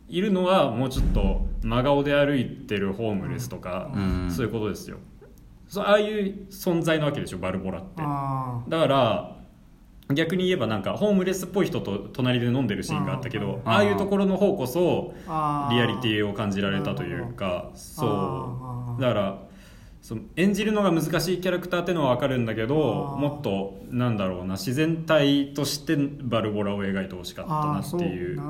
[0.08, 4.30] いるのはもうちょっと真顔で歩いてるホームレスとか、うん。
[4.30, 4.98] そういうことですよ。
[5.68, 7.88] そうああいう存在なわけでしょバルボラって。
[7.98, 9.36] あだから
[10.14, 13.70] 逆に言えばなんかホームレスっぽい人と隣で飲んでるシーンがあったけどうん。
[13.70, 15.68] ああいうところの方こそーあ。
[15.70, 19.38] ーリアリティを感じられたというかあそーうだから
[20.02, 22.74] その演じるのが難しいキャラクターってのは分かるんだけど
[23.16, 28.42] もっとなんだろうな自然体としてバルボラを描いてほしかったなっていう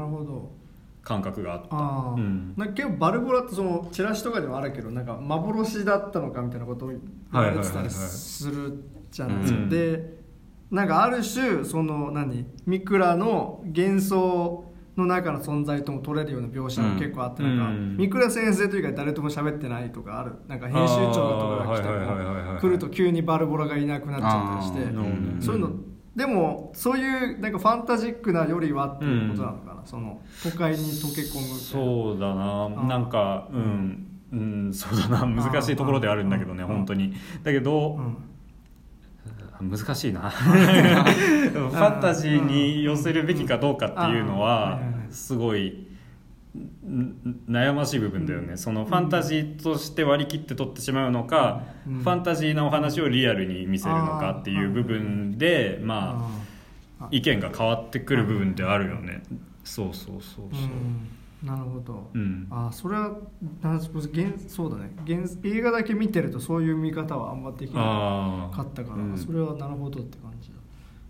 [1.02, 1.76] 感覚があった。
[1.76, 2.54] ああ、うん。
[2.56, 7.00] なんか結構バルボラってそのチラシとかでもあるけどなんか幻だったのかみたいなことを言
[7.32, 10.22] われてたりするじゃないですか、うんで
[10.70, 17.96] なんかある種その何ミクラの幻想の中の存在とも取れるような描写も結構あって、なんか、うん。
[17.96, 20.34] ミクラ先生というか誰とも喋ってないとかある。
[20.48, 22.54] なんか編集長とかが来てあーはいはいはいはいはい。
[22.54, 25.44] も来ると急にバルボラがいなくなっちゃったりして。
[25.44, 25.70] そういうの
[26.14, 32.68] でもそういうなんかファンタジックなよりはっていうことなのかな、その都会に溶け込むそうだな。
[32.68, 32.86] ー。
[32.86, 35.26] なんかうん、うん、そうだな。
[35.26, 36.68] 難しいところではあるんだけどねうん。
[36.68, 37.14] 本当に。
[37.42, 38.16] だけど、うん
[39.70, 40.30] 難しいな。
[40.30, 45.86] ファンタジーに寄せるべきかどうかっていうのはうんすごい
[46.56, 48.56] ん悩ましい部分だよね。
[48.56, 51.98] そのファンタジーとして割り切って撮ってしまうのか、うん。
[52.00, 56.28] ファンタジーなお話をリアルに見せるのかっていう部分でま
[57.00, 59.22] ああ意見が変わってくる部分ってあるよね。
[59.64, 60.64] そうそうそうーそう。
[60.64, 62.46] うんなるほど、うん。
[62.50, 63.16] あーそれは
[64.48, 64.92] そうだね。
[65.04, 69.18] 現映画だけ見てるとそういう見方はあんまできなかったから、うん。
[69.18, 70.54] それはなるほどって感じだ。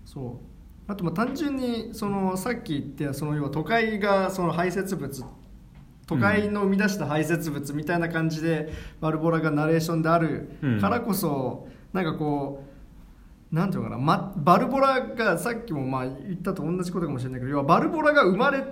[0.05, 0.53] そう。
[0.90, 5.25] あとまあ単純にそのさっき言ったその要は都会がその排泄物
[6.07, 12.64] 都会の生み出した排泄物みたいな感じでバルボラがナレーションであるからこそ、なんかこ
[13.51, 18.64] うなんていうのかな、ま、バルボラがさっきもまあ言ったと同じことかもしれないけど要はバルボラが生まれ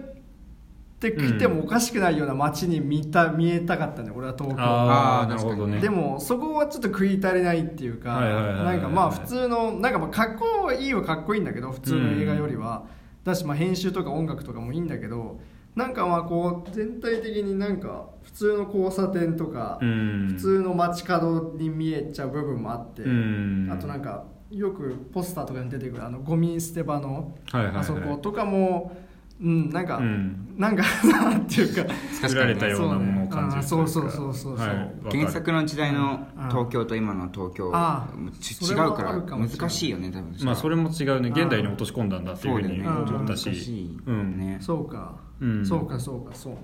[1.00, 4.62] てきてもおかしくないような街に見た見えたかったね俺は東京。
[4.62, 5.80] ああなるほどね。
[5.80, 8.64] でもそこはちょっと食い足りないっていうかはいはいはいはい。
[8.64, 12.84] なんかまあ普通のなんかまあ格好はいいはかっこいいんだけど普通の映画よりは、
[13.24, 15.40] だしまあ編集とか音楽とかもいいんだけど
[15.74, 20.28] なんかまあこう全体的になんか普通の交差点とか、うん。
[20.36, 23.68] 普通の街角に見えちゃう部分もあって、うん。
[23.72, 27.80] あとなんかよくポスターとかに出てくるあのゴミ捨て場のはいはいはい。
[27.82, 28.96] あそことかも、
[29.42, 30.54] うん、なんか、うん。
[30.58, 31.92] なんかなんていうか。
[32.20, 34.66] 作られたようなものを感じるそうそうそうそうそう。
[34.66, 40.36] はい原作の時代のうん東京と今の東京違うから難しいよね多分。
[40.44, 41.30] まあそれも違うね。
[41.30, 44.36] 現代に落とし込んだんだっていうふうに思った難ししいうん。
[44.38, 44.58] ね。
[44.60, 45.64] そうか、うん。
[45.64, 46.60] そうかそうかそうね。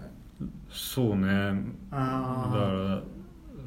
[0.68, 1.26] そうね。
[1.90, 2.02] だか
[2.52, 3.02] あら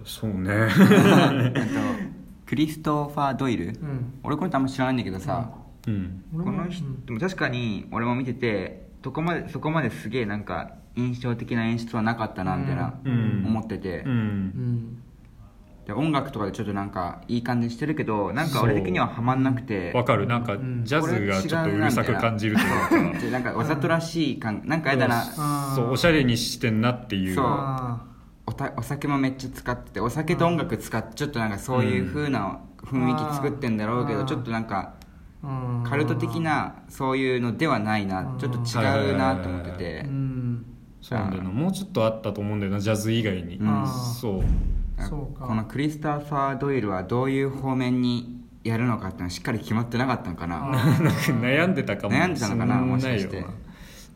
[0.03, 0.51] そうね。
[0.69, 4.13] あとクリストファー・ドイル、あうん。
[4.23, 5.51] 俺これってあんま知らないんだけどさ、
[5.87, 6.23] うん。
[6.31, 13.43] この人も確かに俺も見ててそこまでそこまですげえなんか印象的な演出はなかったなみたいなうん。
[13.45, 14.17] 思ってて、ううん。
[14.17, 15.03] ん
[15.85, 19.91] で音楽とかでちょっとなんかいい感じしてるけどなんか俺的にはハマんなくて。
[19.93, 20.27] わかる。
[20.27, 20.83] なんかうん。
[20.83, 22.61] ジャズがちょっとうるさく感じると
[22.95, 23.19] いうか。
[23.19, 23.39] でな。
[23.39, 25.21] んかわざとらしい感なんかやだな。
[25.75, 25.91] そう。
[25.91, 27.35] おしゃれにしてんなっていう。
[27.35, 27.45] そう。
[27.47, 28.05] あ
[28.45, 34.19] おたお酒もめっちゃ使っててお酒と音楽使ってちょっとなんかそういう風な雰囲気作ってんだろうけうん。
[34.21, 34.95] どちょっとなんか
[35.41, 38.35] カルト的なそういうのではないな。
[38.39, 40.01] ちょっと違うなと思ってて。
[40.05, 40.65] うん。
[41.01, 41.49] そうなんだよな。
[41.49, 43.55] もうちょっとあったと思うんだよなジャズ以外に。
[43.55, 43.87] うん。
[43.87, 44.43] そう。
[45.01, 45.45] そうか。
[45.47, 50.73] このクリスタファー・ドイルはどういう方面にやるのかっていうのはしっかり決まってなかったのかな。
[51.41, 53.33] 悩んでたかも悩んでたのかなもしかして。
[53.35, 53.53] ないよ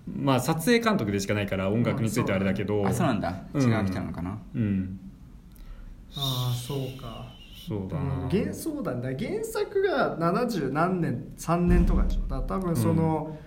[0.06, 2.86] まあ撮影監督でしかないから音楽についてはあれだけど。
[2.86, 3.34] あそうなんだ。
[3.54, 3.62] うん。
[3.62, 4.38] 違う人なのかな。
[4.54, 5.00] うん。
[6.16, 7.34] あーそうか
[7.67, 8.23] そうだな。
[8.23, 9.15] うん原そうだね。
[9.17, 12.28] 原作が70何年3年とかでしょ。
[12.28, 13.38] だ多分その、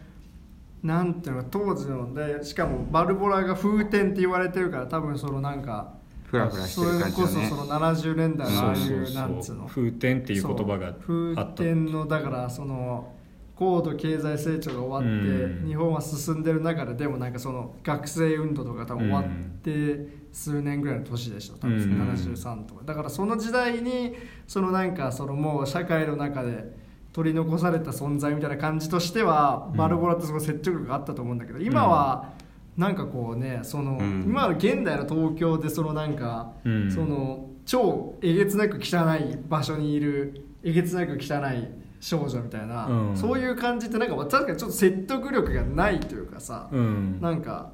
[0.82, 7.48] なんていうの当時のでしかもバルボラが風天って言われてるから多分そのなんかフラフラしてそれる感じのね。
[7.50, 9.66] こそその70年代のああいうなんつうの。
[9.66, 11.34] 風天っていう言葉がそう。
[11.34, 13.12] 風あった天のだからその
[13.54, 15.66] 高度経済成長が終わって、うん。
[15.66, 19.24] 日本は進んでる中ででもなんかその学生運動とか多分終わっ
[19.62, 21.76] て数年ぐらいの年でしょ多分。
[21.76, 22.84] うん73とか。
[22.84, 24.14] だからその時代に
[24.46, 26.76] そのなんかそのもう社会の中で
[27.14, 29.78] 取り残された存在みたいな感じとしては、うん。
[29.78, 32.34] バルボラってすごい説得力があったと思うんだけど今は
[32.76, 34.24] なんかこうねその、うん。
[34.26, 36.92] 今の現代の東京でそのなんか、うん。
[36.92, 41.66] その超えげつなく汚い場所にいるえげつなく汚い
[41.98, 43.16] 少女みたいな、うん。
[43.16, 47.20] そういう感じってなんか確かにちょっと説得力がないというかさ、うん。
[47.22, 47.72] なんか、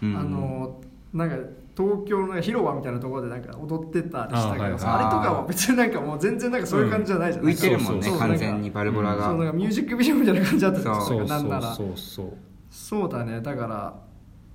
[0.00, 0.16] うん。
[0.16, 0.80] あの
[1.12, 1.36] なんか
[1.76, 12.32] 東京の広場みたいなところでなんか踊ってたりしたけどさあ,、れとかは別になんかもう全然なんかそういう感じじゃないじゃん、浮いてるもんね完全にバルボラそうなんがかミュージックビデオみたいな感じだったじゃんそうなんかなんならそうそう。
[12.70, 13.40] そうだね。
[13.40, 13.94] だから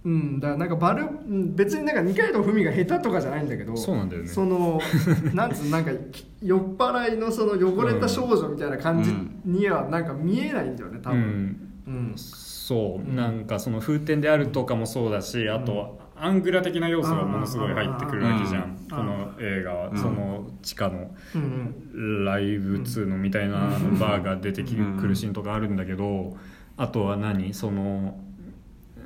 [0.05, 0.39] うん。
[0.39, 4.27] だからなんかバルうん別になんか二階堂ふみが下手とかじゃないんだけどそうなんだよね。
[4.29, 4.79] その
[5.33, 9.11] なんつうのなんかき酔っ払いのその汚れた少女みたいな感じ
[9.43, 11.73] にはなんか見えないんだよね多う分ん。
[11.87, 12.13] うん。
[12.15, 18.63] そう、うんなんかその風天であるとかもそうだしあとアングラ的な要素がものすごい入ってくるわけじゃん。
[18.63, 23.55] うんこの映画はうんその地下のうんライブ2のみたいな
[23.99, 26.37] バーが出てきうんくるシーンとかあるんだけど
[26.77, 27.53] あとは何？
[27.53, 28.19] その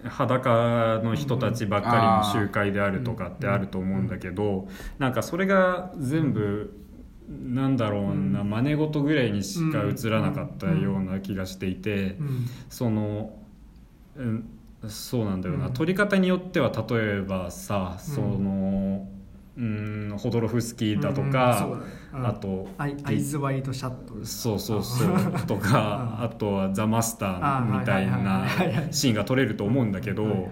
[0.04, 4.68] 裸の人たちばっかりの集会であるとかってあると思うんだけど
[4.98, 6.74] なんかそれが全部
[7.30, 12.46] なんだろうな真似事ぐらいにしか映らなかったような気がしていてうん。
[12.70, 13.34] その、
[14.16, 14.50] うん、
[14.88, 15.74] そうなんだよな、うん。
[15.74, 19.08] 撮り方によっては例えばさ、うんその
[19.58, 21.84] うんホドロフスキーだとうんか、そうだね。
[22.14, 22.28] うん。
[22.28, 25.10] あとアイアイズワイドシャットそうそうそう。
[25.48, 28.48] とかうんあとは「ザ・マスター」みたいあな
[28.92, 30.48] シーンが撮れると思うんだけど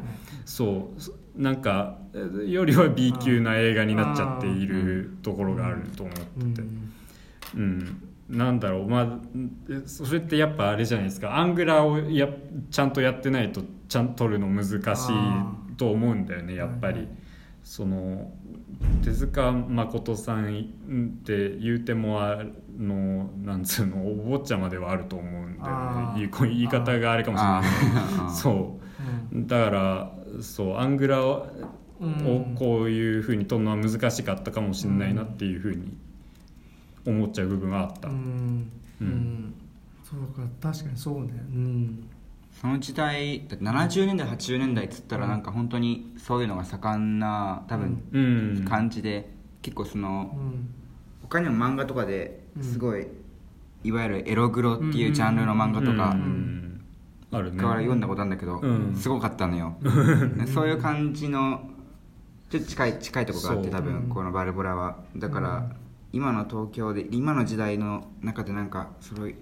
[0.45, 0.91] そ
[1.37, 1.99] うなんか
[2.47, 6.67] よりは B 級な映画になっちゃっているところがあると思ってて。
[7.55, 8.87] うん、なんだろう。
[8.89, 9.19] まあ
[9.69, 11.37] えそれってやっぱあれじゃないですか。
[11.37, 12.27] アングラをや
[12.69, 17.07] ちゃんとやってないとちゃんと撮るの難しいと思うんだよねやっぱり、はいはい。
[17.63, 18.31] その
[19.03, 20.57] 手塚誠さん
[21.19, 22.45] って言うてもあ
[22.79, 26.29] のなんつうのお坊ちゃまではあると思うんだよね。
[26.39, 27.63] 言い方があれかもしれない
[28.13, 28.29] けど。
[28.29, 28.79] そ
[29.33, 29.47] う。
[29.47, 31.49] だからそうアングラを
[31.99, 35.91] うんこういうふうに撮るのは難しかったかもしれないなっていうふうに
[37.05, 38.71] 思っちゃう部分があった、うん。
[39.01, 39.53] ううんん。
[40.05, 41.31] そうか確かにそうね。
[41.53, 42.09] うん
[42.59, 48.19] その時代だって70年代80年代っつったらなんか本当にそういうのが盛んな多分う
[48.61, 48.65] ん。
[48.67, 49.29] 感じで
[49.61, 50.69] 結構そのうん。
[51.21, 53.05] 他にも漫画とかですごい
[53.83, 56.81] いわゆるエログロっていうジャンルの漫画とかうん
[57.31, 57.57] あるね。
[57.61, 58.95] から読んだことあるんだけどうん。
[58.95, 59.77] すごかったのよ。
[60.53, 61.69] そういう感じの
[62.49, 64.97] ちょっと近い近いところがあって多分このバルボラは。
[65.15, 65.69] だから
[66.13, 69.35] 今の東京で今の時代の中でなんかそれを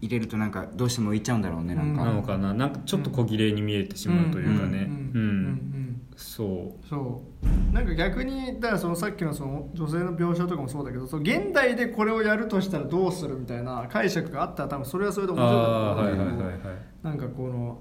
[0.00, 2.54] 入れるとなんかどうしても浮いちゃうんだろうねなんなのかかな。
[2.54, 4.86] なんかちょっと小切れに見えてしまうというかね。
[5.14, 6.00] うん。
[6.16, 6.86] そう。
[6.88, 7.74] そう。
[7.74, 17.78] なんか逆にだからそのさっきのその女性の描写とかもそうだけどその現代でこれをやるとしたらどうするみたいな解釈があったら多分それはそれで面白かったんだけどなんかこの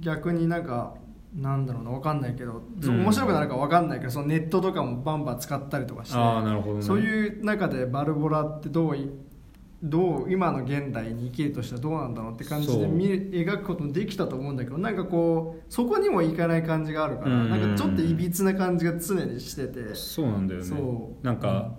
[0.00, 0.94] 逆になんか
[1.34, 6.82] なんだろうな分かんないけど、そううん面白くなるか分かんないけどそのネットとかもバンバン使ったりとかしてああなるほどね。
[6.82, 9.08] そういう中でバルボラってどうい
[9.82, 17.50] どう今の現代に生きるとしたらどうなんだろうって感じで見る描くこともできたと思うんだけどなんかこうそこにもいかない感じがあるからうん。
[17.50, 19.94] なんかちょっといびつな感じが常にしてて。
[19.94, 20.76] そうなんだよね。
[21.22, 21.74] なんか、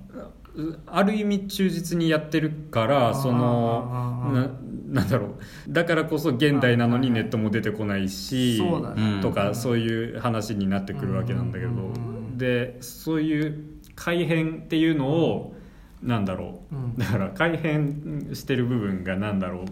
[0.88, 5.30] ある意味忠実にやってるからそのななんだろう。
[5.70, 9.22] だからこそ現代なのにネットも出てこないしね。
[9.22, 11.72] とかそういう話になってくるわけなんだけど。
[11.72, 12.38] うん。
[12.38, 13.64] でそういう
[13.96, 15.56] 改変っていうのを
[16.02, 16.76] なんだろう。
[16.76, 16.94] ん。
[16.98, 19.66] うだから改変してる部分がなんだろう。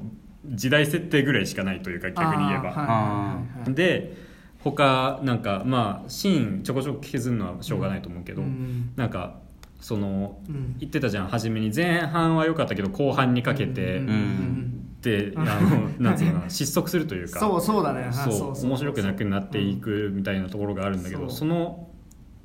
[0.45, 3.41] 時代設定ぐらいしかないというか逆に言えば。
[3.67, 4.17] で
[4.63, 9.39] 他なんかまあシーンちょこちょこ削るのはしょうがないと思うけど、うんなんか
[9.79, 10.75] そのうん。
[10.79, 11.71] 言ってたじゃん初めに。
[11.73, 17.39] 前半は良かったけど後半にかけて、うんんであのなんつうのかな失速するというか。
[17.39, 18.09] そうそうだね。
[18.11, 21.88] 面白くなくなっていくみたいなところがあるんだけど、その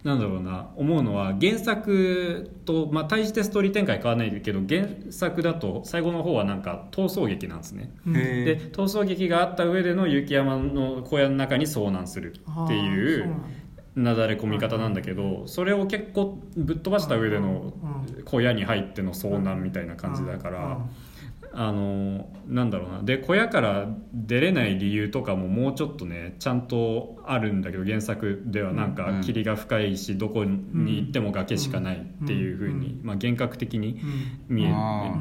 [0.05, 7.91] なんだろうな思うのは原作と、まあ、対してストーリー展開変わらないけど原作だと最後の方はなんか逃走劇なんですね。
[8.07, 8.71] でー。
[8.71, 13.35] 逃走劇があった上での雪山の小屋の中に遭難するっていう
[13.97, 18.23] なんだれ込み方なんだけどそれを結構ぶっ飛ばした上でのうん。
[18.25, 20.79] 小屋に入っての遭難みたいな感じだから
[21.57, 23.03] あのなんだろうな。
[23.03, 34.01] で小屋から出れない理由とかももうちょっとねちゃんとあるんだけど原作ではなんかうん霧が深いしどこに行っても崖しかないっていうふうに、まあ、幻覚的に
[34.49, 34.73] 見え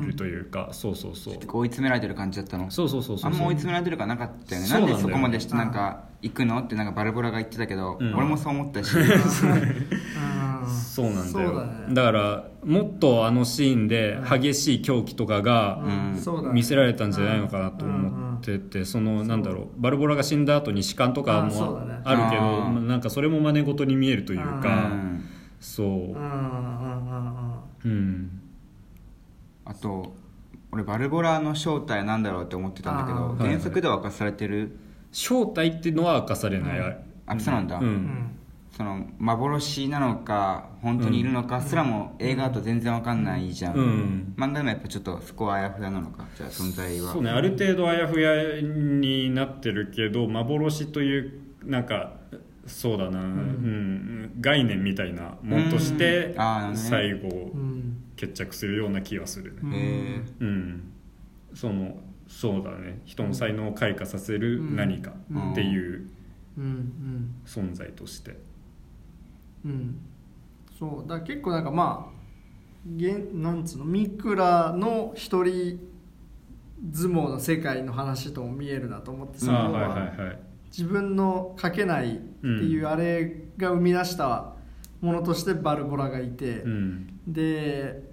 [0.05, 1.35] るというかそうそうそう。
[1.35, 2.71] 追い詰められてる感じだったの。
[2.71, 3.31] そうそうそうそう。
[3.31, 4.67] あんま追い詰められてる感なかったよね。
[4.67, 6.59] そうなんだよねなんでそこまでしてなんか行くの？
[6.59, 8.15] ってなんかバルボラが言ってたけど、うん。
[8.15, 8.95] 俺もそう思ったし。
[8.97, 9.05] う ん
[10.65, 11.55] そうなんだよ。
[11.55, 11.71] だね。
[11.93, 15.81] だからもっとあのシーンで激しい狂気とかが
[16.53, 25.23] 見せられたんじゃないのかなと思っててそのなんだろうバルボラが死んだ後に士官とかもあるけどなんかそれも真似事に見えるといううかん。
[25.59, 25.87] そう。
[27.85, 28.39] うん
[29.65, 30.13] あと
[30.71, 34.75] 俺バルボラの正体なんだろうって思ってたんだけど原作では明かされてる
[35.13, 36.95] 正体っていうのは明かされない、うん
[37.25, 37.89] あそうなんだ、ううん。
[37.89, 38.39] ん
[38.75, 44.33] その幻なのか本当にいるのかすらも映画だと全然わかんないじゃん、うん。
[44.35, 47.13] 漫画でもやっぱちょっとそこはあやふやなのかじゃあ存在は。
[47.13, 47.29] そうね。
[47.29, 51.33] ある程度あやふやになってるけど幻という
[51.63, 52.13] なんか
[52.65, 54.31] そうだな、うん。
[54.41, 56.35] 概念みたいなもんとして
[56.73, 57.97] 最後うん。
[58.15, 60.23] 決着するような気がするね。
[60.39, 60.93] うん、
[61.53, 61.97] その
[62.35, 62.99] そうだね。
[63.05, 65.11] 人の才能を開花させる何か
[65.51, 66.09] っていう
[66.57, 66.63] うん。
[66.65, 67.35] うん。
[67.45, 68.39] 存在として、
[69.63, 69.99] うん。
[70.77, 71.07] そう。
[71.07, 72.13] だから結構なんかまあ
[72.87, 73.85] げんなんつうの？
[73.85, 75.79] ミクラの一人
[76.91, 79.79] 相撲の世界の話とも見えるなと思ってそのは。
[79.79, 80.39] いはいはい。
[80.65, 84.55] 自分の書けないっていうあれが生み出した
[85.01, 87.19] ものとしてバルボラがいて、うん。
[87.27, 88.11] で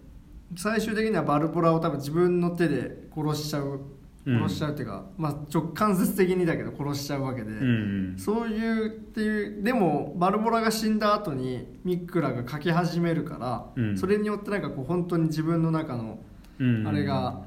[0.56, 13.98] 最終的にはバルボラを多分自分の手で殺しちゃううん殺しちゃうっていうか、まあ、直間接的にだけど殺しちゃうわけで、うんそういうっていうでもバルボラが死んだ後にミックラが書き始めるから、うん。
[13.98, 16.18] それによってなんかこう本当に自分の中の
[16.58, 17.42] うんあれが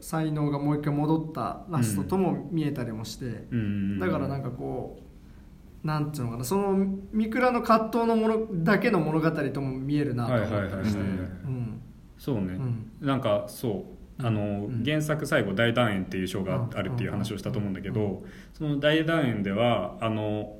[0.00, 5.00] 才能がもう一回戻ったラストとも見えたりもして、うんだからなんかこ
[5.82, 6.76] うなんていうのかなその
[7.12, 11.00] ミクラの葛藤のものだけの物語とも見えるなと思ったりして、
[12.18, 12.92] そうね、うん。
[13.00, 14.82] なんかそうあの、うん。
[14.84, 18.22] 原作最後大団円っていう章があるっていう話をしたと思うんだけど、
[18.54, 20.56] その大団円ではあの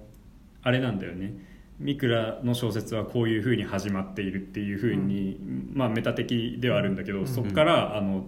[0.62, 1.34] あれなんだよね。
[1.78, 5.38] 三倉の小説はこういうふうに始まっているっていうふうに、
[5.72, 8.24] まあメタ的ではあるんだけど、そこからあの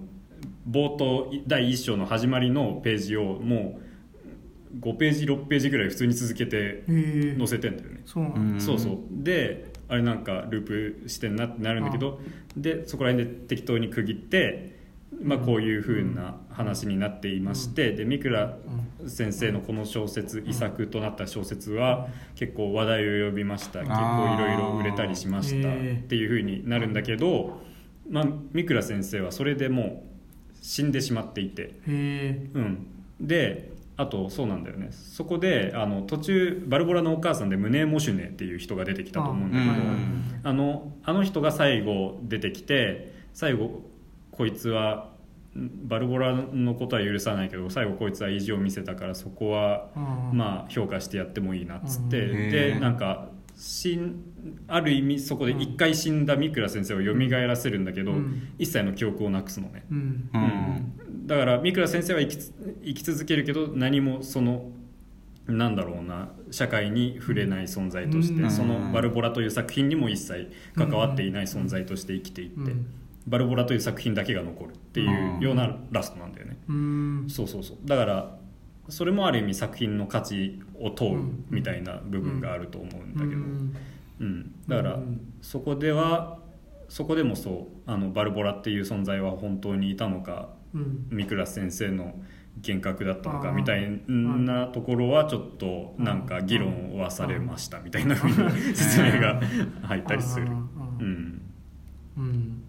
[0.68, 6.84] 冒頭第1章の始まりのページをもう5ページ6ページぐらい普通に続けて
[7.38, 8.02] 載せてんだよね。
[8.06, 8.40] そうなんだ。
[8.40, 8.98] うんそうそう。
[9.10, 12.18] であれなんかループしてんなってなるんだけど
[12.56, 14.73] でそこら辺で適当に区切って、
[15.24, 18.56] まあ、こういうふうな話になっていまして、で三倉
[19.06, 23.80] 先生のこの小説遺作となった小説は結構話題を呼びました。
[23.80, 25.72] 結構いろいろ売れたりしましたっ
[26.02, 27.58] ていうふうになるんだけど、
[28.10, 30.04] まあ、三倉先生はそれでも
[30.52, 31.74] う死んでしまっていて。
[31.86, 32.86] うん、
[33.18, 34.88] であとそうなんだよね。
[34.90, 43.82] そこであの途中バルボラのお母さんでムネ・モシュネっていう人が出てきたと思うんだけどうんあのあの人が最後出てきて最後
[44.32, 45.13] こいつはん
[45.56, 50.36] バルボラのことは許さないけど最後こいつは意地を見せたからそこはうん。
[50.36, 52.46] まあ評価してやってもいいなっつってうん。
[52.48, 52.80] へでー。
[52.80, 54.16] なんか死ん
[54.66, 58.48] ある意味そこで一回死んだ三倉先生を蘇らせるんだけどうん。
[58.58, 59.84] 一切の記憶をなくすのね。
[59.90, 60.28] うん。
[60.34, 60.42] うん。
[60.42, 62.52] うん、だから三倉先生は生きつ
[62.84, 64.70] 生き続けるけど何もその
[65.46, 68.50] なんだろうな社会に触れない存在として、うん。
[68.50, 72.86] その「バルボラ」という作品にも一切関わっていない存在として生きていって、うん
[73.26, 77.26] バルボラという作品だけが残るっていうようなラストなんだよね、うん。
[77.28, 77.76] そうそうそう。
[77.84, 78.36] だから
[78.88, 83.74] それもある意味作品の価値を問うみたいな部分があると思うんだけど、うん。
[84.20, 85.20] うん、だからうん。
[85.40, 86.38] そこでは
[86.88, 91.06] そこでもそうあのバルボラっていう存在は本当にいたのかうん。
[91.10, 92.14] 三倉先生の
[92.56, 98.34] 幻覚だったのかみたいなところはちょっとなんか議論はされましたみたいなふうに
[98.76, 99.40] 説明が
[99.82, 100.46] 入ったりする。
[100.46, 101.42] うん。
[102.18, 102.63] うん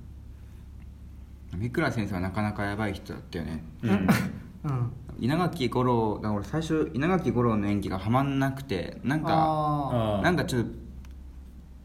[1.57, 3.63] 三倉先生はなかなかやばい人だったよね。
[3.83, 3.89] うん。
[3.91, 4.91] うん。
[5.19, 10.69] 稲垣吾郎だから俺最初稲垣吾郎の演技がはまんなくてなんかなんかちょっと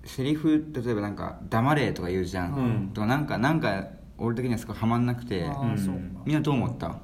[0.04, 2.90] セリフ例えばなんか「黙れ」とか言うじゃん、うん。
[2.92, 3.84] とかなんかなんか
[4.18, 5.48] 俺的にはすごいはまんなくて
[6.24, 6.96] みんなどう思った？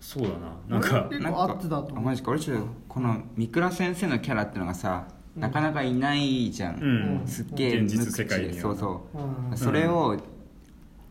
[0.00, 0.56] そうだな。
[0.68, 1.98] なんか結構なんか合ってたと思う。
[1.98, 2.30] あマジか。
[2.32, 5.06] 俺ちょっとこの三倉先生のキャラっていうのがさ、
[5.36, 7.26] なかなかいないじゃん、うん。
[7.26, 8.54] すっげえ現実世界には。
[8.62, 9.18] そうそう、
[9.50, 9.56] うん。
[9.56, 10.18] それを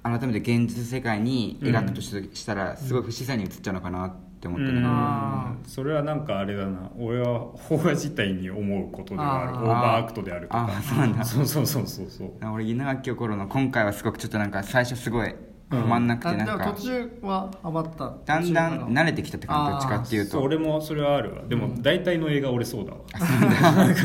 [0.04, 6.90] 改めて現実世界に描くとしたらすごい不自然に映っちゃうのかなって思ったんだけど、あそれはなんかあれだな。
[6.98, 9.50] 俺は邦画自体に思うことではある。
[9.52, 9.60] あー。
[9.60, 10.64] オーバーアクトであるとか。
[10.66, 11.24] あーそうなんだ。
[11.26, 12.32] そうそうそうそうそう。
[12.52, 15.36] 俺稲垣吾郎の今回はすごくちょっとなんか最初すごい
[15.70, 18.12] ハマんなくてなんか途中はハマった。
[18.26, 21.44] だんだん慣れてきたって感じどっちかっていうと俺もそれはあるわ。
[21.48, 21.82] でもうん。
[21.84, 22.98] 大体の映画俺そうだわ。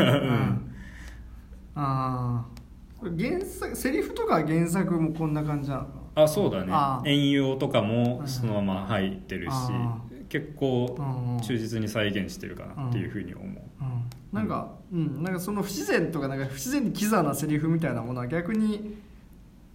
[0.05, 0.73] ら うん
[1.79, 2.56] ああ
[3.03, 5.83] 原作セリフとか原作もこんな感じなの？
[5.85, 6.73] かあそうだね。
[7.11, 8.29] 遠用とかもうん。
[8.29, 13.47] そのまま入ってるしあ結構うん忠実に再現してるかなっていうふうに思う。
[13.53, 18.97] な、うん、なんか、うん、なんかその不自然とかなんか不自然にキザなセリフみたいなものは逆に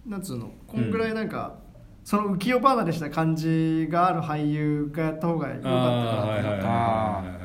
[0.04, 0.50] なんつうの？
[0.66, 1.54] こんぐらいなんか、
[2.02, 7.41] その浮世離れした感じがある俳優がやった方が良かったかなって思った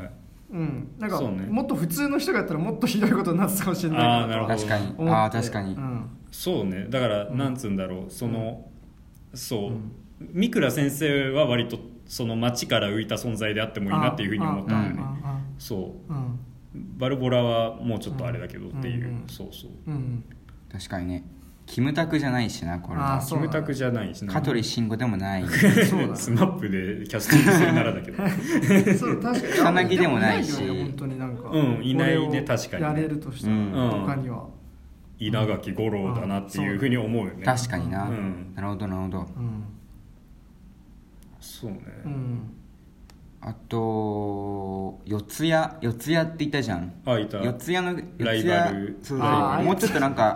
[0.49, 1.45] うん、なんか、そうね。
[1.49, 4.55] もっと普通の人がやったらもっとひどいことになってたかもしれないあーなるほど。
[4.55, 5.09] 確かに。
[5.09, 5.73] ああ確かに。
[5.73, 6.09] うん。
[6.31, 6.87] そうね。
[6.89, 7.37] だからうん。
[7.37, 8.11] なんつうんだろう。
[8.11, 8.69] その
[9.33, 9.71] そう。
[9.71, 9.91] うん。
[10.33, 15.01] 美倉先生は割とその街から浮いた存在であってもいいなっていうふうに思ったんだよね。
[15.23, 16.13] あそう。
[16.97, 19.27] バルボラはもうちょっとあれだけどっていう、うんうん。
[19.27, 19.71] そうそう。
[19.87, 20.23] うん。
[20.71, 21.23] 確かにね
[21.67, 23.15] キムタクじゃないしなこれは。
[23.15, 24.33] あーそうキムタクじゃないしな。
[24.33, 25.45] 香取慎吾でもない。
[25.45, 28.23] そうだスマップでキャスティングするならだけど。
[28.97, 29.53] そう確かに。
[29.53, 30.57] 草彅でもないし。
[30.57, 31.49] でもよね本当になんか。
[31.51, 32.83] うんいないねこれを確かに。
[32.83, 33.71] ねやれるとしたら、うん。
[34.05, 34.47] 他には。
[35.19, 37.43] 稲垣吾郎だなっていうふうに思うよね。
[37.43, 38.53] 確かにな、うん。
[38.55, 39.19] なるほどなるほど。
[39.19, 39.63] うん。
[41.39, 42.56] そうね、うん
[43.49, 45.49] あと四谷
[45.81, 46.91] 四谷って言ったじゃん。
[47.05, 47.37] あいた。
[47.37, 48.99] 四谷の四ライバル。
[49.01, 50.35] そうあーもうちょっとなんか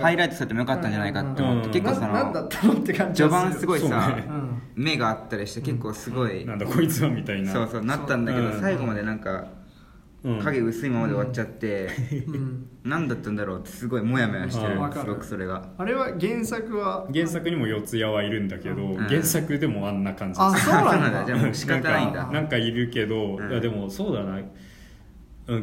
[0.00, 1.72] ハイライトされてもよかったんじゃないかって思って、うん。
[1.72, 4.24] 結構そななんだのったのって感じ序盤すごいそうさ、ね。
[4.28, 7.52] う ん目があったりして結構すごい、なんだこいつはみたいな。
[7.52, 8.60] そうそうなったんだけど、うん。
[8.60, 9.46] 最後までなんかうん
[10.22, 11.88] 影薄いままで終わっちゃって、
[12.26, 12.68] うん。
[12.84, 14.80] 何だったんだろうってすごいモヤモヤしてるうん。
[14.80, 15.00] わかる。
[15.00, 15.70] すごくそれが。
[15.76, 17.08] あれは原作は？
[17.12, 18.96] 原作にも四谷はいるんだけど、ん。
[18.96, 20.40] 原作でもあんな感じ。
[20.40, 21.24] あそうなんだ。
[21.24, 22.20] じゃあもう仕方ないんだ。
[22.20, 23.50] なんかなんかいるけど、うん。
[23.50, 24.36] いやでもそうだな。
[24.36, 24.50] うん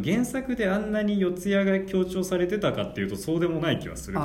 [0.04, 4.18] 原作であんなに四谷が強調されてたかっていうとそうでもない気はする。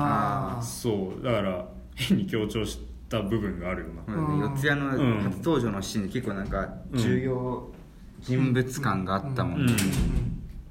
[0.63, 4.41] そうだから変に強調した部分があるよな、うん。
[4.41, 5.23] 四谷のうん。
[5.23, 7.73] 初登場のシーンで結構なんか重要
[8.21, 10.24] 人物感があったもんね、うん、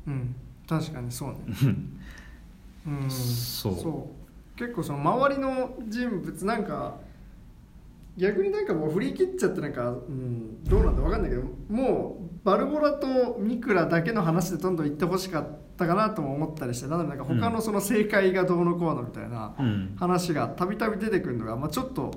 [0.07, 0.35] うん、
[0.67, 1.35] 確かにそうね。
[2.87, 3.09] うん。
[3.09, 4.59] そう。
[4.59, 6.97] 結構その周りの人物なんか
[8.17, 19.95] 逆になんかもう振り切っちゃってなんか、うん、どうなんだ分かんないけどもうバルボラとミクラだけの話でどんどん言ってほしかったかなとも思ったりしてなのでなんか他のその正解がどうのこうのみたいなうん。
[19.97, 22.11] 話がたびたび出てくるのが、まあ、ちょっと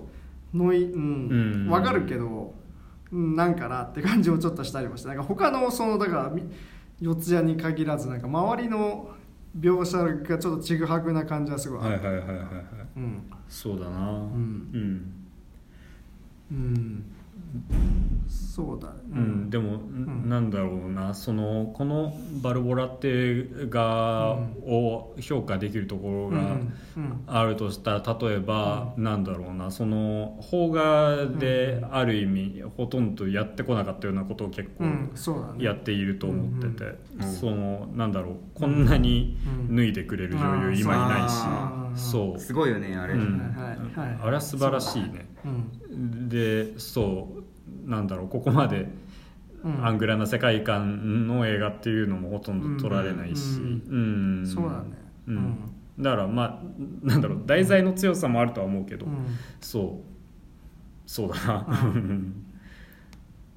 [0.53, 1.35] ノイ、うんう
[1.67, 1.71] ん。
[1.71, 2.53] 分かるけど、
[3.13, 6.43] うん、なんかなって感じをちょっとしたりもしてなんか他のそのだからみ
[7.01, 9.11] 四谷に限らずなんか周りの
[9.59, 12.43] 描写がちょっとちぐはぐな感じはすごいはいはいはいはいはい。
[12.97, 13.23] うん。
[13.49, 14.11] そうだな。
[14.11, 14.71] うん。
[14.73, 15.13] うん。
[16.51, 17.16] うん
[18.29, 18.95] そうだね。
[19.13, 20.29] うん、でも、ん。
[20.29, 24.33] なんだろうなそのこの「バルボラ」っていう映画
[24.65, 27.21] を評価できるところがうんうん。
[27.27, 34.85] あるとしたら例えば、なんだろうなその邦画である意味、ほとんどやってこなかったようなことを結構
[35.59, 39.37] やっていると思ってて、うんそのなんだろうこんなに
[39.69, 39.77] うん。
[39.77, 40.79] 脱いでくれる女優うん。
[40.79, 41.35] 今いないし、
[41.91, 42.41] うんそう。
[42.41, 43.39] すごいよねあれ、うん。
[43.55, 45.29] はいはいあれは素晴らしいね。
[45.45, 46.29] うん。
[46.29, 47.46] でそう
[47.87, 48.89] なんだろうここまで
[49.65, 49.85] うん。
[49.87, 53.99] アングラな世界観の映画っていうのもほとんど撮られないし、うう
[54.43, 54.97] んそうだね。
[55.27, 55.57] うん。
[55.99, 56.63] だからまあ
[57.03, 59.27] なんだろう題材の強さもあるとは思うけど、うん。
[59.61, 60.17] そう。
[61.07, 61.67] そうだな、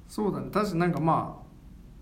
[0.08, 0.48] そうだね。
[0.52, 1.50] 確かになんかまあ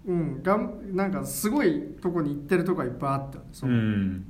[0.07, 0.43] うん。
[0.43, 3.71] がんなんかすごいとこに行ってるとこはいっぱいあったそう。
[3.71, 4.25] うん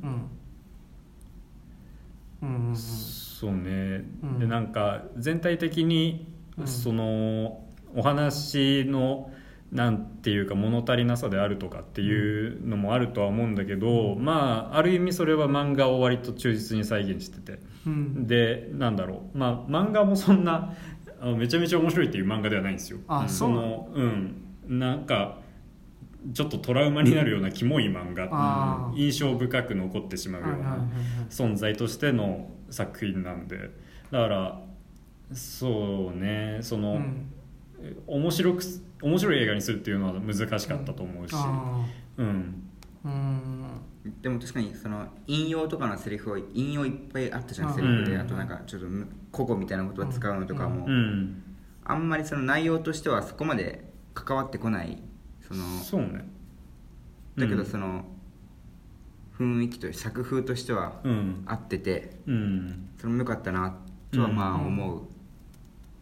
[2.42, 2.76] うんうん。
[2.76, 4.38] そうね、うん。
[4.40, 6.26] でなんか全体的に
[6.56, 6.66] うん。
[6.66, 7.67] その
[7.98, 9.30] お話の
[9.72, 17.58] なんていうか物足りなさであるとかっていうのもあるとは思うんだけど、まあある意味それは漫画を割と忠実に再現してて。
[17.86, 18.26] うん。
[18.26, 19.38] でなんだろう。
[19.38, 20.74] まあ漫画もそんな
[21.36, 23.00] めちゃめちゃ面白いっていう漫画ではないんですよ。
[23.08, 24.78] あうんそののうん。
[24.78, 25.40] なんか
[26.32, 28.28] ちょっとトラウマになるようなキモい漫画。
[28.30, 28.96] あー。
[28.96, 30.88] 印象深く残ってしまうような
[31.30, 33.70] 存在としての作品なんで。
[34.12, 34.60] だから
[35.32, 36.58] そうね。
[36.62, 37.32] その、うん
[38.06, 41.84] 面白くす面白い映画にするっていうのは難しかったと思うし、あ
[42.16, 42.62] うん。
[43.04, 43.80] ーうん。
[44.22, 47.74] でも確かにその引用とかのセリフを引用いっぱいあったじゃんうん。
[47.74, 48.14] セリフで。
[48.14, 48.86] うんあとなんかちょっと
[49.32, 51.42] 古語みたいなことを使うのとかも、うん。
[51.84, 54.98] あんまりその内容としてはそこまで関わってこない
[55.46, 56.28] そのそうね。
[57.36, 58.04] だけうんどその
[59.38, 61.42] 雰囲気と作風としてはうん。
[61.46, 62.88] 合っててうん。
[62.98, 63.76] それも良かったな
[64.10, 64.58] とはまあう。
[64.62, 64.66] ん。
[64.66, 65.02] 思う、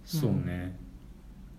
[0.04, 0.78] そうね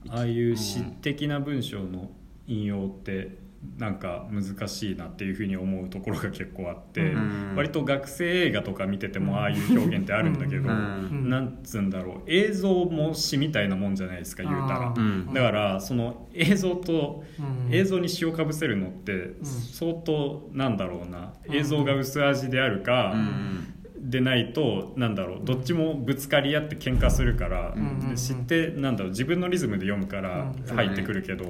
[0.09, 2.11] ああいう詩的な文章の
[2.47, 3.47] 引用って
[3.77, 7.53] なんか難しいなっていうふうに思うところが結構あって、うん。
[7.55, 11.29] 割と学生映画とか見ててもああいう表現ってあるんだけど、うん。
[11.29, 12.21] なんつうんだろう。
[12.27, 14.87] 映像も詩みたいなもんじゃないですか言うたら。
[14.89, 14.93] あ。
[14.95, 17.73] うんだからその映像とうん。
[17.73, 21.33] 映像に詩をかぶせるのって相当なんだろうな。
[21.51, 23.76] 映像が薄味であるかうん
[24.09, 30.75] でないとなんだろうどっちもぶつかり合って喧嘩するからうん詩ってなんだろう自分のリズムで読むからうん。
[30.75, 31.43] 入ってくるけど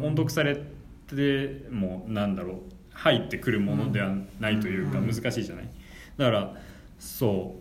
[0.00, 0.62] 音読され
[1.08, 2.56] てもなんだろう
[2.92, 5.06] 入ってくるものではないというかうん。
[5.12, 5.68] 難しいじゃない？
[6.16, 6.54] だから
[6.98, 7.56] そ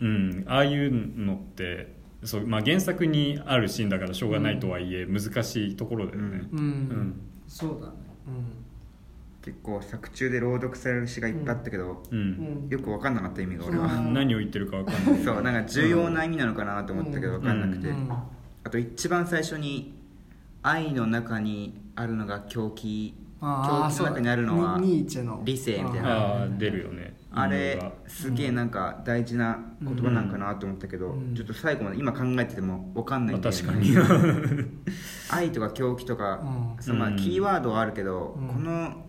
[0.00, 0.04] う。
[0.04, 0.44] うん。
[0.46, 6.48] ああいうのってそう、まあ、原作にあるシーンだからしょうがないとはいえ難しいところだよね。
[6.52, 7.20] うん、うん。
[7.46, 7.92] そうだね
[9.44, 12.66] 結構作中で朗読される詩がいっぱいあったけど、ううん。
[12.66, 14.14] んよく分かんなかった意味が俺は、うん。
[14.14, 15.22] 何を言ってるか分かんない。
[15.22, 17.40] そうなんか重要な意味なのかなと思ったけどうん。
[17.42, 18.10] 分かんなくて、うん。
[18.10, 19.94] あと一番最初に
[20.62, 23.14] 愛の中にあるのが狂気。
[23.38, 24.80] 狂気の中にあるのはそう。
[24.80, 25.42] だニニーチェの。
[25.44, 26.48] 理性みたいな。
[26.56, 27.14] 出るよね。
[27.36, 31.34] あれすげえなんか大事な言葉なんかなと思ったけど、うん。
[31.34, 33.62] ちょっと最後まで今考えてても分かんないんだよね。
[33.66, 34.66] まあ確かに。
[35.30, 36.40] 愛とか狂気とか、
[36.78, 36.82] うん。
[36.82, 37.16] そのまあうん。
[37.16, 38.48] キーワードはあるけど、うん。
[38.48, 39.04] この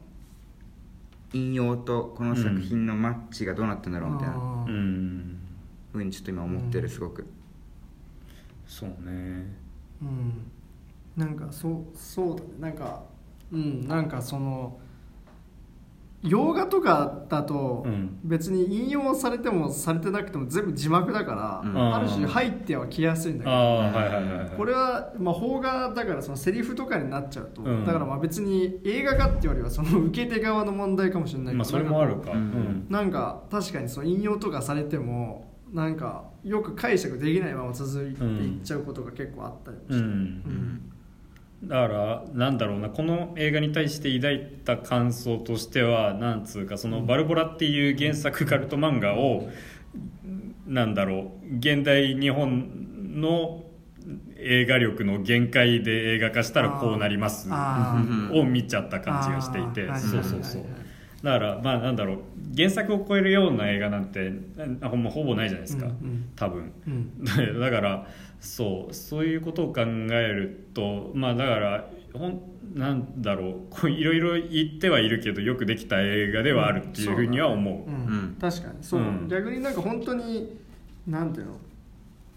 [1.35, 4.35] 引用とこの作品のマッチがどうなってんだろうみたいな。
[5.91, 7.25] ふうにちょっと今思ってるすごく。
[8.65, 9.53] そうね。
[10.01, 10.51] うん。
[11.17, 12.49] なんかそうそうだね。
[12.59, 13.03] なんか
[13.51, 13.87] うん。
[13.87, 14.79] なんかその
[16.25, 18.19] 洋画とかだとうん。
[18.23, 21.95] 別に引用されてもされてなくても全部字幕だから、うん。
[21.95, 27.85] ある種入ってはきやすいんだけどこれは、まあ、邦画だからそのセリフとかになっちゃうと、うん。
[27.85, 32.31] だからまあ別に映画化っていうよりはその受け手側の問題かもしれないけど、まあそれもあるか。
[32.31, 32.85] うんうん。
[32.89, 40.01] なんか確かにその引用とかされてもなんかよく解釈できないまま続いていっちゃうことが結構あったりもして、うん。
[40.01, 40.91] うん
[41.67, 49.49] だからなんだろうなこの映画に対して抱いた感想としてはなんつうかその「バルボラ」っていう原作カルト漫画を
[50.67, 53.63] なんだろう現代日本の
[54.37, 57.49] 映画力の限界で映画化したらこうなります
[58.33, 59.87] を見ちゃった感じがしていて。
[59.97, 60.63] そうそうそう
[61.25, 62.17] だからまあなんだろう
[62.55, 64.31] 原作を超えるような映画なんて
[64.81, 65.87] あほんまほぼないじゃないですか。
[65.87, 66.29] うんうん。
[66.35, 66.71] 多分。
[66.87, 67.25] うん。
[67.25, 68.07] だから
[68.39, 72.39] そうそういうことを考えるとまあだからほん
[72.75, 77.89] なんだろうこういろいろ言ってはいるけどよくできた映画ではあるっていうふうには思う。
[77.89, 77.95] うん。
[77.95, 78.35] うん。
[78.39, 78.75] 確かに。
[78.81, 79.27] そう、うん。
[79.27, 80.55] 逆になんか本当に
[81.07, 81.57] なんていうの？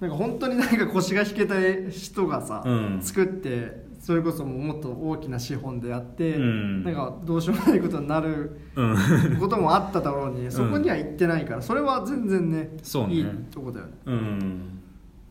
[0.00, 1.56] なんか本当になんか腰が引けた
[1.90, 2.98] 人がさ、うん。
[3.02, 6.82] 作ってそれこそもっと大きな資本でやって、うん。
[6.82, 9.36] なんかどうしようもないことになるうん。
[9.38, 13.14] こともあっただろうにそこには行ってないからそれは全然ねそうね。
[13.16, 13.92] いいとこだよね。
[14.06, 14.80] うん。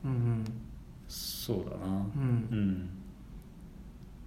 [0.05, 0.45] うん
[1.07, 1.87] そうだな。
[1.87, 2.47] うん。
[2.51, 2.89] うん。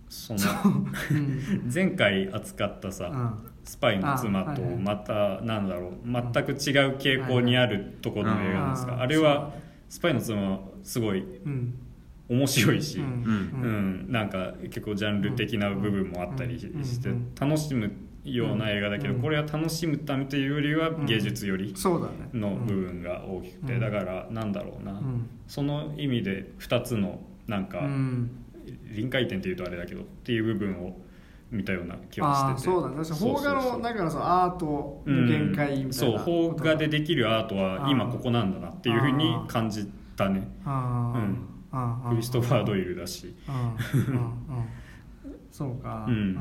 [0.08, 0.34] そ
[1.72, 3.50] 前回扱ったさ、うん。
[3.62, 8.88] スパイの妻とまたなんだろう全く違う傾向にあるところの映画なんですうん。
[8.96, 9.52] かあれは
[9.88, 11.74] スパイの妻はすごいうん
[12.30, 13.04] 面白いし、うん。
[13.04, 13.08] う
[14.08, 14.12] ん。
[14.12, 17.92] なんか結構ジャンル的な部分もあったりして楽しむ
[18.24, 19.20] ような映画だけどうん。
[19.20, 22.30] これは楽しむためというよりは芸術よりそうだね。
[22.32, 23.80] の部分が大きくてうん。
[23.80, 24.92] だからなんだろうな。
[24.92, 25.28] うん。
[25.48, 27.18] その意味で2つの
[27.48, 28.30] なんかうん。
[28.94, 30.96] 臨界点っていうとあれだけどっていう部分を
[31.50, 32.72] 見たような気がああしてて。
[32.72, 32.94] そうだね。
[32.96, 40.48] 邦画のだからそのアートうんの限界みたいなそう邦画でできるアートは今ここなんだなっていうふうに感じたね。
[40.64, 43.34] うんクリストファー・ドイルだし。
[45.50, 46.06] そうか。
[46.08, 46.38] うん。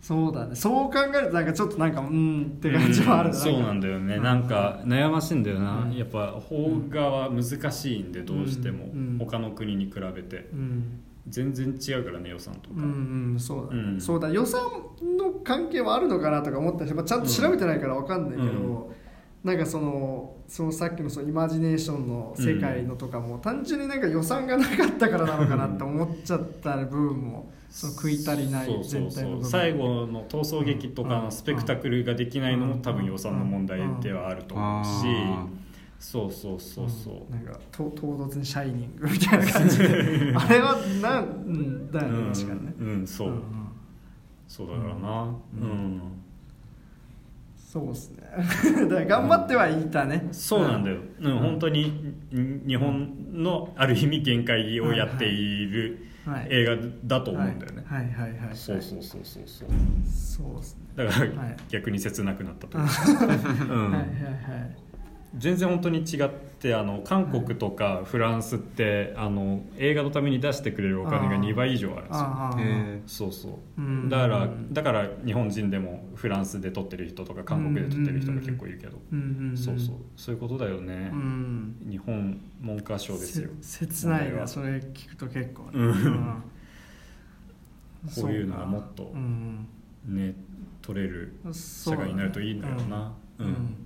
[0.00, 0.54] そうだね。
[0.56, 3.34] そう考えるとなんかちょっとなんかうんって感じはあるうん。
[3.34, 4.22] そうなんだよね、うん。
[4.22, 5.96] なんか悩ましいんだよな、うん。
[5.96, 9.16] やっぱ邦画は難しいんでどうしても、うん。
[9.20, 10.48] 他の国に比べて。
[10.52, 11.00] うん。
[11.28, 14.00] 全然違うからね予算とか、うんうんそうだね、うん。
[14.00, 14.60] そうだ予算
[15.16, 19.48] の関係はあるのかなとか思ったし、まあ、ちゃんと調べてないから分かんないけど、うん。
[19.48, 29.10] なんかそのそのさっきのそのイマジネーションの世界のとかも、単純になんか予算がなかったからなのかなって思っちゃった部分もその食い足りないそうそうそう。
[29.10, 34.88] 全体の最後の逃走劇とかうんのスペクタクルができないのも多分予算の問題ではあると思うし。
[35.06, 35.46] あ
[35.98, 39.86] そうそうそうそう、なんかと唐突に「シャイニング」みたいな感じで。
[40.36, 42.74] あれはなん、うん、だよね、うん確かにね。
[42.78, 43.42] うんそう、んん
[44.46, 45.22] そうだからな。
[45.22, 45.68] ううん。
[45.96, 46.02] ん、
[47.56, 48.21] そうですね
[48.88, 51.38] だ頑張ってはいたね、そうなんだよ、うん。
[51.38, 51.82] 本当に
[52.32, 56.46] ん日本のある意味限界をやっているはい。
[56.50, 58.04] 映画だと思うんだよね、はい。
[58.04, 58.12] はい。
[58.12, 58.46] はい。
[58.46, 58.54] はい。
[58.54, 59.68] そうそうそうそうそう。
[60.06, 60.82] そうですね。
[60.96, 61.56] だからはい。
[61.68, 63.90] 逆に切なくなったというはか、うん。
[63.90, 63.94] い。
[63.94, 64.02] はい。
[64.02, 64.91] はい
[65.36, 72.02] 全然本当に違ってあの韓国とかフランスってあの映画のために出してくれるお金が2倍以上あ
[72.54, 73.30] るんですよ。
[73.30, 73.52] そうそう。
[73.80, 74.10] うん。
[74.10, 78.98] だからだから日本人でもフランスで撮ってる人とか韓国で撮ってる人が結構いるけど。
[79.56, 79.96] そうそう。
[80.16, 81.10] そういうことだよね。
[81.12, 81.76] うん。
[81.88, 83.48] 日本文科省ですよ。
[83.62, 84.40] せ切ない問題は。
[84.42, 85.78] なそれ聞くと結構こう
[88.30, 89.66] いうのがもっとうん。
[90.04, 90.34] ね
[90.82, 93.14] 撮れる社会になるといいんだよな。
[93.38, 93.46] うん。
[93.46, 93.81] うん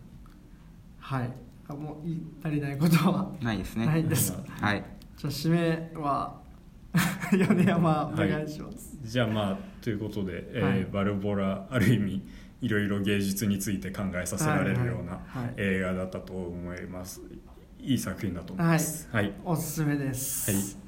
[1.07, 1.31] はい。
[1.69, 3.33] あもう言い足りないことは。
[3.41, 3.87] ないですね。
[3.87, 4.85] ないですはい。
[5.17, 6.41] じゃあ締めは
[7.31, 10.85] 米山お願いします、じゃあまあということで、えーはい。
[10.87, 12.23] バルボラある意味
[12.61, 15.37] いろいろ芸術について考えさせられるようなはい。
[15.37, 15.45] はい。
[15.45, 17.23] はい映画だったと思います。
[17.79, 19.09] いい作品だと思います。
[19.13, 20.86] はい、おすすめです、はい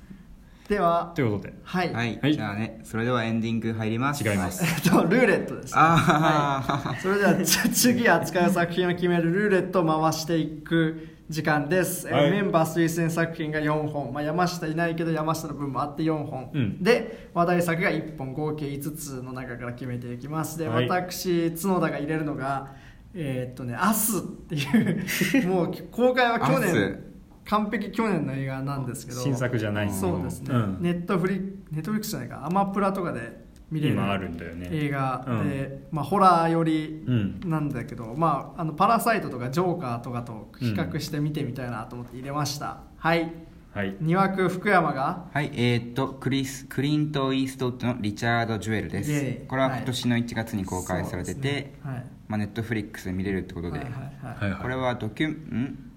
[0.68, 1.54] ではということで。
[1.62, 2.34] はい、はい、はい。
[2.34, 4.22] じゃあねそれではエンディング入ります。
[4.22, 4.62] 違います。
[4.62, 16.82] えっとルーレットです、あはい、それではじゃあ次扱う作品を決めるルーレットを回していく時間です、えーはいメンバー推薦作品が4本、まあ、山下いないけど山下の分もあって4本、うん。
[16.82, 20.58] で話題作が1本合計5つの中から決めていきます。
[20.58, 20.88] で、はい。
[20.88, 22.72] 私角田が入れるのが
[23.14, 27.07] えーっとね「アスっていう もう公開は去ア年ス
[27.48, 30.78] 完璧去年の映画なんですけど新作じゃないんそうですね、うん。
[30.80, 31.40] ネットフリ
[31.70, 32.46] ネットフリックスじゃないか。
[32.46, 34.68] アマプラとかで見れる今あるんだよね。
[34.70, 35.48] 映画うん。
[35.48, 37.40] で、まあ、ホラー寄りうん。
[37.44, 43.32] なんだけど、まあ、あのパラサイトとかジョーカーとかと比較して見てみたいなと思って入れました、はい。
[43.72, 43.94] はい。
[43.96, 45.26] 2枠福山が？
[45.32, 45.50] はい。
[45.54, 49.46] えー、っとクリスクリント・イーストウッドのリチャード・ジュエルです。
[49.48, 52.06] これは今年の1月に公開されてて、はい。
[52.28, 54.50] まあ、ネットフリックスで見れるってことで、はいはいはいはい。
[54.52, 55.87] はいこれはドキュん？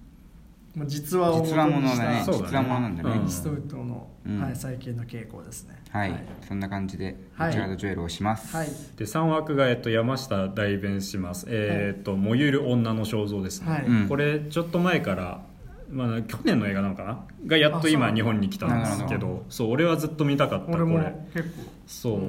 [0.74, 2.24] もう実話を実話ものだね。
[2.26, 3.28] 実話ものなんだね、うん。
[3.28, 4.40] ストウッドの、うん。
[4.40, 5.82] はい、最近の傾向ですね。
[5.90, 7.52] はい、そんな感じでリはい。
[7.52, 8.68] チャード・ジュエルをします、はい。
[8.96, 11.46] で3枠が、えっと、山下代弁します。
[11.50, 13.84] えーっと「燃ゆる女の肖像」ですね、はい。
[13.86, 14.08] うん。
[14.08, 15.42] これちょっと前から、
[15.90, 17.26] まあ、去年の映画なのかな？
[17.46, 21.14] がやっと今日本に来たんですけどそう俺はずっと見たかったこ俺もれ。
[21.34, 21.62] 結構。
[21.86, 22.20] そう、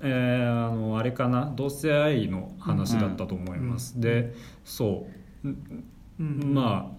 [0.00, 1.52] えーあのあれかな？
[1.56, 4.32] 同性愛の話だったと思います、で
[4.64, 5.08] そ
[5.42, 5.84] う、うん
[6.20, 6.54] うん。
[6.54, 6.93] まあ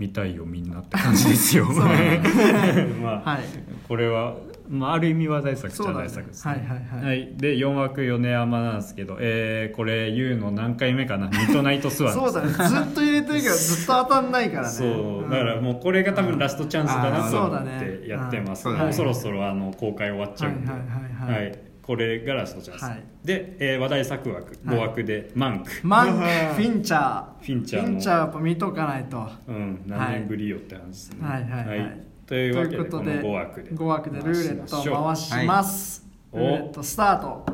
[0.00, 1.66] 見たいよみんなって感じですよ。
[3.02, 3.40] まあ、はい。
[3.86, 4.34] これは、
[4.66, 11.28] まあ、ある意味話題作っちゃ題作ですはいはいはい、はい、で4枠米山なんですけど、えーこれ言うの何回目かな？
[11.28, 12.48] ミッドナイトスワンそうだね。
[12.48, 14.68] ずっと入れてるけど ずっと当たんないからね。
[14.68, 15.30] そう。
[15.30, 20.84] だからもうこれが多分ラストチャンスだなと思ってやってます、うんもうそろそろあの公開終わっちゃうんで、はいは
[21.28, 21.46] いはい。
[21.46, 23.02] はいこれがラストチャンス、はい。
[23.24, 24.54] で、えー話題作枠。
[24.64, 25.70] 5枠で、マンク。
[25.82, 26.12] マンク
[26.54, 27.24] フィンチャー。
[27.40, 29.28] フィンチャーのフィンチャーやっぱ見とかないと。
[29.48, 31.42] うん、何年ぶりよって話ですね、はい。
[31.42, 31.78] はい。
[31.80, 32.00] はい。
[32.26, 33.70] というわけでということでこの5枠で。
[33.72, 34.32] 5枠でルーレ
[34.62, 36.44] ットを回します、はい。
[36.44, 37.44] ルーレットスタート。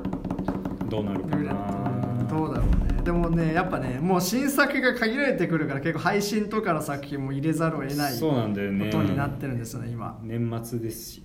[0.91, 3.03] どうなるかルーレッなトどうだろうね。
[3.05, 8.91] でもねやっぱねもう新作が限られてくるから結構配信とかの作品も入れざるを得ないそうなんだよね。
[8.91, 10.21] ことになってるんですよね今。
[10.23, 11.23] 年末ですし。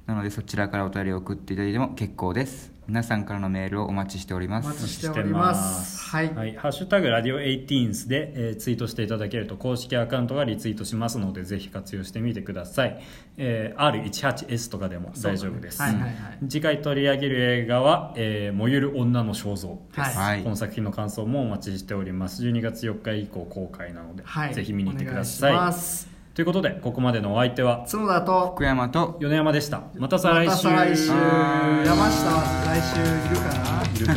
[0.06, 4.68] なのでそちらからお便りを送っていただいても結構です皆さんからのメールをお待ちしております。
[4.68, 6.08] お待ちしております。
[6.08, 13.04] はい、はい、ハッシュタグラディオ 18s で、えーツイートしていただけると公式アカウントがリツイートしますのでぜひ活用してみてください、
[13.36, 15.94] えー R18S とかでも大丈夫です、はい。
[15.96, 16.02] はい。
[16.04, 16.14] はい。
[16.48, 20.14] 次回取り上げる映画は「えー燃ゆる女の肖像」です、はい。
[20.14, 22.42] はいこの作品の感想もお待ちしております。
[22.44, 25.54] 12月4日以降公開なので、はい、ぜひ見に行ってください。
[25.54, 29.86] お願いしますということでここまでのお相手は角田と福山と米山でした。
[29.96, 30.68] また再来週。
[30.68, 31.08] また再来週。
[31.08, 33.84] 山下は来週いるかな。
[33.92, 34.14] いるか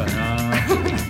[1.06, 1.09] な